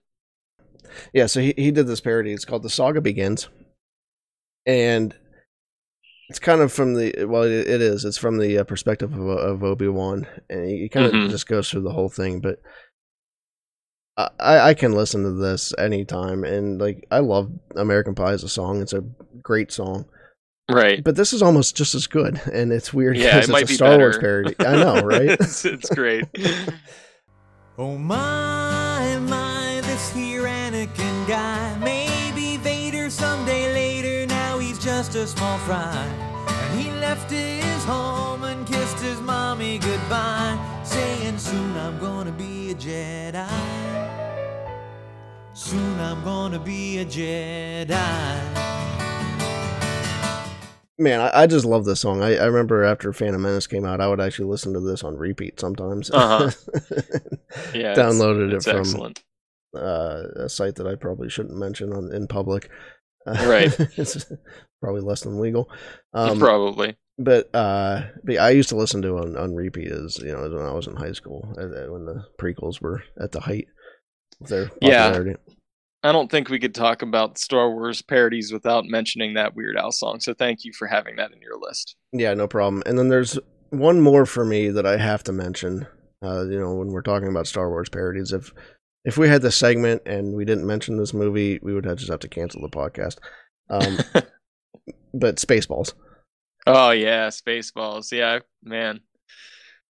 [1.13, 2.33] Yeah, so he, he did this parody.
[2.33, 3.49] It's called The Saga Begins.
[4.67, 5.15] And
[6.29, 8.05] it's kind of from the well, it, it is.
[8.05, 11.31] It's from the uh, perspective of, of Obi Wan, and he kind of mm-hmm.
[11.31, 12.41] just goes through the whole thing.
[12.41, 12.61] But
[14.17, 18.49] I, I can listen to this anytime, and like I love American Pie as a
[18.49, 18.81] song.
[18.81, 19.05] It's a
[19.43, 20.07] great song,
[20.71, 21.03] right?
[21.03, 23.91] But this is almost just as good, and it's weird yeah, it it's a Star
[23.91, 24.05] better.
[24.05, 24.55] Wars parody.
[24.61, 25.23] I know, right?
[25.41, 26.25] it's, it's great.
[27.79, 28.84] oh my my,
[35.25, 36.07] a small fry.
[36.77, 42.75] He left his home and kissed his mommy goodbye, saying, Soon I'm gonna be a
[42.75, 43.49] Jedi.
[45.55, 47.89] Soon I'm gonna be a Jedi.
[50.99, 52.23] Man, I, I, just love this song.
[52.23, 55.17] I, I, remember after Phantom Menace came out, I would actually listen to this on
[55.17, 56.11] repeat sometimes.
[56.11, 56.51] Uh-huh.
[57.75, 59.15] yeah, downloaded it's, it's it from
[59.75, 62.71] uh, a site that I probably shouldn't mention on in public.
[63.27, 63.75] Right.
[63.97, 64.27] it's
[64.81, 65.71] probably less than legal.
[66.17, 66.97] Um, probably.
[67.19, 70.65] But uh, but I used to listen to on on repeat as you know when
[70.65, 73.67] I was in high school uh, when the prequels were at the height
[74.41, 75.31] of their popularity.
[75.31, 75.55] Yeah.
[76.05, 79.91] I don't think we could talk about Star Wars parodies without mentioning that Weird Al
[79.91, 80.21] song.
[80.21, 81.97] So thank you for having that in your list.
[82.13, 82.83] Yeah, no problem.
[82.85, 83.39] And then there's
[83.71, 85.87] one more for me that I have to mention.
[86.23, 88.53] Uh, you know, when we're talking about Star Wars parodies, if
[89.05, 92.11] if we had this segment and we didn't mention this movie, we would have just
[92.11, 93.19] have to cancel the podcast.
[93.71, 93.99] Um,
[95.15, 95.95] but Spaceballs.
[96.67, 98.11] Oh yeah, Spaceballs.
[98.11, 99.01] Yeah, man,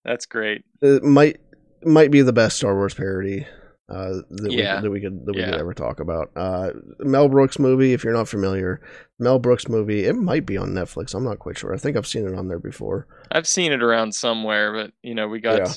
[0.04, 0.64] that's great.
[0.82, 1.40] It might
[1.84, 3.46] might be the best Star Wars parody
[3.88, 4.76] uh, that, yeah.
[4.76, 5.50] we, that we could that we yeah.
[5.50, 6.30] could ever talk about.
[6.34, 7.92] Uh, Mel Brooks movie.
[7.92, 8.80] If you're not familiar,
[9.18, 10.04] Mel Brooks movie.
[10.04, 11.14] It might be on Netflix.
[11.14, 11.74] I'm not quite sure.
[11.74, 13.06] I think I've seen it on there before.
[13.30, 15.58] I've seen it around somewhere, but you know we got.
[15.58, 15.72] Yeah.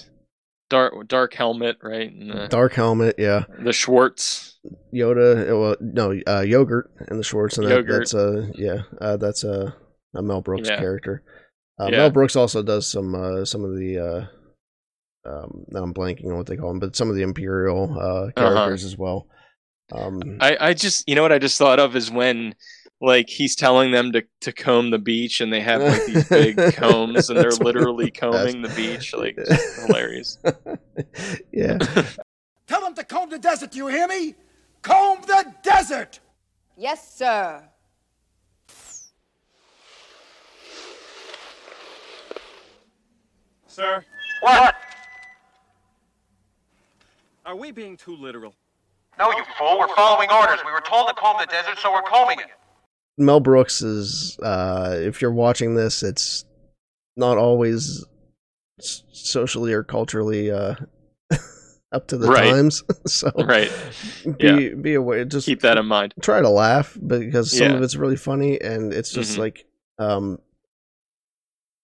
[0.70, 2.12] Dark Dark Helmet, right?
[2.18, 3.44] The, Dark Helmet, yeah.
[3.60, 4.60] The Schwartz.
[4.94, 9.18] Yoda, uh, well, no, uh, yogurt and the Schwartz, and that, that's a yeah, uh,
[9.18, 9.76] that's a,
[10.14, 10.78] a Mel Brooks yeah.
[10.78, 11.24] character.
[11.80, 11.98] Uh, yeah.
[11.98, 14.28] Mel Brooks also does some uh, some of the
[15.26, 18.32] uh, um, I'm blanking on what they call them, but some of the Imperial uh,
[18.32, 18.88] characters uh-huh.
[18.88, 19.28] as well.
[19.92, 22.56] Um, I I just you know what I just thought of is when
[23.00, 26.58] like he's telling them to, to comb the beach and they have like these big
[26.74, 29.38] combs and they're literally combing the beach like
[29.86, 30.38] hilarious.
[31.52, 31.78] Yeah.
[32.68, 34.36] Tell them to comb the desert you hear me?
[34.82, 36.20] Comb the desert!
[36.76, 37.64] Yes sir.
[43.68, 44.04] Sir?
[44.42, 44.76] What?
[47.46, 48.56] Are we being too literal?
[49.20, 49.80] No you fool.
[49.80, 50.60] We're following orders.
[50.66, 52.48] We were told to comb the desert so we're combing it
[53.18, 56.46] Mel Brooks is, uh, if you're watching this, it's
[57.16, 58.06] not always
[58.80, 60.76] socially or culturally uh,
[61.92, 62.52] up to the right.
[62.52, 62.84] times.
[63.08, 63.72] so right,
[64.38, 64.70] be yeah.
[64.76, 65.26] be aware.
[65.26, 66.14] Just keep that in mind.
[66.22, 67.78] Try to laugh because some yeah.
[67.78, 69.42] of it's really funny, and it's just mm-hmm.
[69.42, 69.66] like,
[69.98, 70.40] um,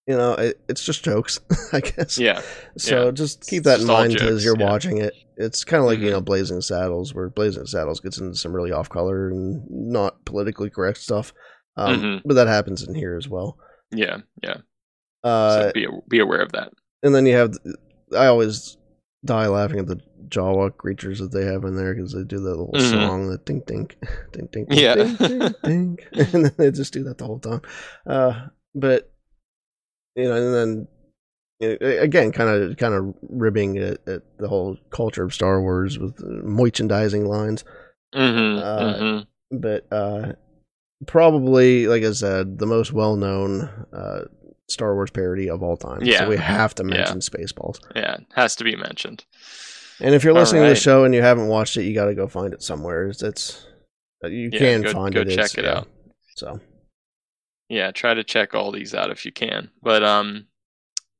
[0.06, 1.40] you know, it, it's just jokes,
[1.72, 2.16] I guess.
[2.16, 2.42] Yeah.
[2.78, 3.10] So yeah.
[3.10, 6.06] just keep that in mind as you're watching it it's kind of like mm-hmm.
[6.06, 10.24] you know Blazing Saddles, where Blazing Saddles gets into some really off color and not
[10.24, 11.32] politically correct stuff,
[11.76, 12.28] um, mm-hmm.
[12.28, 13.58] but that happens in here as well.
[13.90, 14.58] Yeah, yeah.
[15.22, 16.72] Uh, so be be aware of that.
[17.02, 17.54] And then you have,
[18.16, 18.78] I always
[19.24, 22.50] die laughing at the Jawa creatures that they have in there because they do that
[22.50, 22.90] little mm-hmm.
[22.90, 23.90] song, the ding ding,
[24.32, 27.60] ding ding, yeah, ding, ding, ding, and then they just do that the whole time.
[28.06, 29.10] Uh, but
[30.14, 30.88] you know, and then
[31.60, 36.20] again, kind of kind of ribbing at, at, the whole culture of Star Wars with
[36.22, 37.64] merchandising lines.
[38.14, 39.58] Mm-hmm, uh, mm-hmm.
[39.58, 40.32] But uh,
[41.06, 43.62] probably, like I said, the most well known
[43.92, 44.22] uh,
[44.68, 46.02] Star Wars parody of all time.
[46.02, 47.44] Yeah, so we have to mention yeah.
[47.44, 47.78] Spaceballs.
[47.94, 49.24] Yeah, it has to be mentioned.
[50.00, 50.68] And if you're listening right.
[50.68, 53.08] to the show and you haven't watched it, you got to go find it somewhere.
[53.08, 53.64] It's, it's
[54.24, 55.28] uh, you yeah, can go, find go it.
[55.28, 55.88] Go check it out.
[56.36, 56.60] So
[57.68, 59.70] yeah, try to check all these out if you can.
[59.82, 60.46] But um,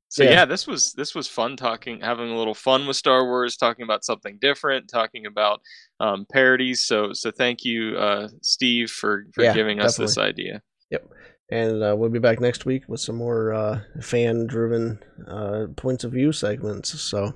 [0.09, 0.31] so yeah.
[0.31, 0.45] yeah.
[0.45, 4.05] this was this was fun talking, having a little fun with Star Wars, talking about
[4.05, 5.61] something different, talking about
[5.99, 6.83] um, parodies.
[6.83, 10.61] So so thank you, uh, Steve, for for yeah, giving us this idea.
[10.91, 11.09] Yep,
[11.51, 16.11] and uh, we'll be back next week with some more uh, fan-driven uh, points of
[16.11, 16.99] view segments.
[17.01, 17.33] So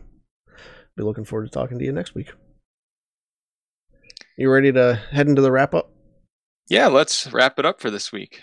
[0.96, 2.32] be looking forward to talking to you next week.
[4.38, 5.92] You ready to head into the wrap up?
[6.70, 8.42] Yeah, let's wrap it up for this week.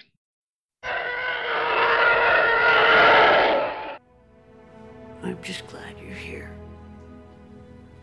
[5.22, 6.50] I'm just glad you're here.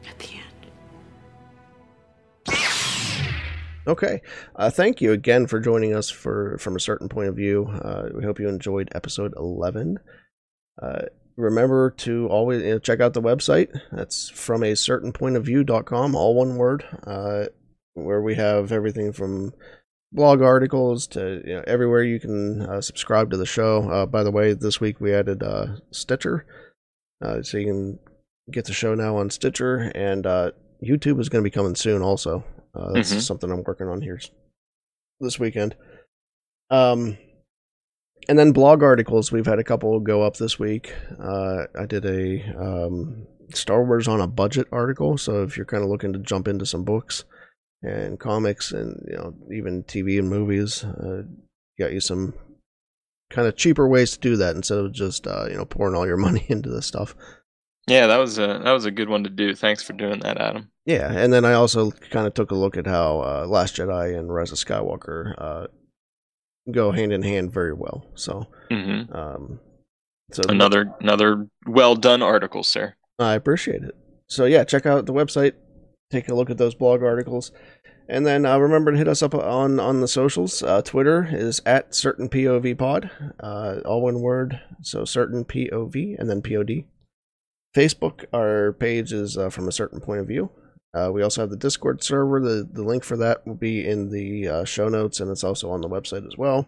[0.07, 0.53] At the end.
[3.85, 4.21] Okay.
[4.55, 7.67] Uh, thank you again for joining us for from a certain point of view.
[7.67, 9.97] Uh, we hope you enjoyed episode 11.
[10.81, 11.01] Uh,
[11.35, 13.69] remember to always you know, check out the website.
[13.91, 17.45] That's from a certain point of view.com, all one word, uh,
[17.93, 19.53] where we have everything from
[20.13, 23.89] blog articles to you know, everywhere you can uh, subscribe to the show.
[23.89, 25.43] Uh, by the way, this week we added
[25.91, 26.45] Stitcher,
[27.23, 27.99] uh, so you can
[28.51, 30.51] get the show now on Stitcher, and uh,
[30.85, 32.01] YouTube is going to be coming soon.
[32.01, 32.43] Also,
[32.75, 33.19] uh, that's mm-hmm.
[33.19, 34.19] something I'm working on here
[35.19, 35.75] this weekend.
[36.69, 37.17] Um,
[38.27, 39.31] and then blog articles.
[39.31, 40.93] We've had a couple go up this week.
[41.19, 45.89] I did a um, Star Wars on a budget article, so if you're kind of
[45.89, 47.25] looking to jump into some books
[47.83, 50.83] and comics and you know even TV and movies.
[50.83, 51.23] Uh,
[51.79, 52.33] got you some
[53.33, 56.07] kind of cheaper ways to do that instead of just uh, you know pouring all
[56.07, 57.15] your money into this stuff.
[57.87, 59.53] Yeah, that was a that was a good one to do.
[59.55, 60.69] Thanks for doing that, Adam.
[60.85, 64.17] Yeah, and then I also kind of took a look at how uh, Last Jedi
[64.17, 65.67] and Rise of Skywalker uh,
[66.71, 68.05] go hand in hand very well.
[68.15, 69.13] So, mm-hmm.
[69.13, 69.59] um,
[70.31, 72.95] so another another well done article, sir.
[73.19, 73.95] I appreciate it.
[74.27, 75.53] So yeah, check out the website
[76.13, 77.51] take a look at those blog articles.
[78.09, 80.61] And then uh, remember to hit us up on on the socials.
[80.61, 83.09] Uh, Twitter is at certain POV pod,
[83.39, 84.59] uh, all one word.
[84.81, 86.85] So certain POV and then POD.
[87.75, 90.51] Facebook, our page is uh, from a certain point of view.
[90.93, 92.39] Uh, we also have the Discord server.
[92.41, 95.71] The the link for that will be in the uh, show notes, and it's also
[95.71, 96.67] on the website as well.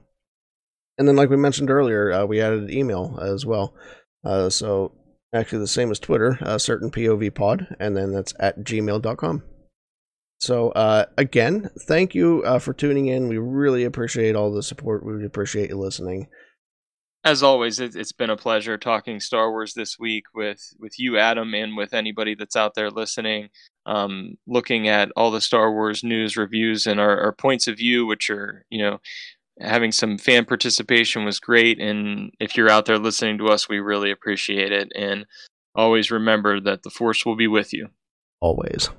[0.98, 3.76] And then, like we mentioned earlier, we added email as well.
[4.49, 4.94] so
[5.34, 9.44] actually the same as Twitter, certain POV pod, and then that's at gmail.com.
[10.40, 13.28] So, uh, again, thank you uh, for tuning in.
[13.28, 15.06] We really appreciate all the support.
[15.06, 16.28] We appreciate you listening.
[17.24, 21.56] As always, it's been a pleasure talking Star Wars this week with, with you, Adam,
[21.56, 23.49] and with anybody that's out there listening.
[23.88, 28.06] Um, looking at all the Star Wars news reviews and our, our points of view,
[28.06, 28.99] which are, you know,
[29.60, 31.80] having some fan participation was great.
[31.80, 34.91] And if you're out there listening to us, we really appreciate it.
[34.95, 35.26] And
[35.74, 37.88] always remember that the Force will be with you.
[38.40, 38.90] Always.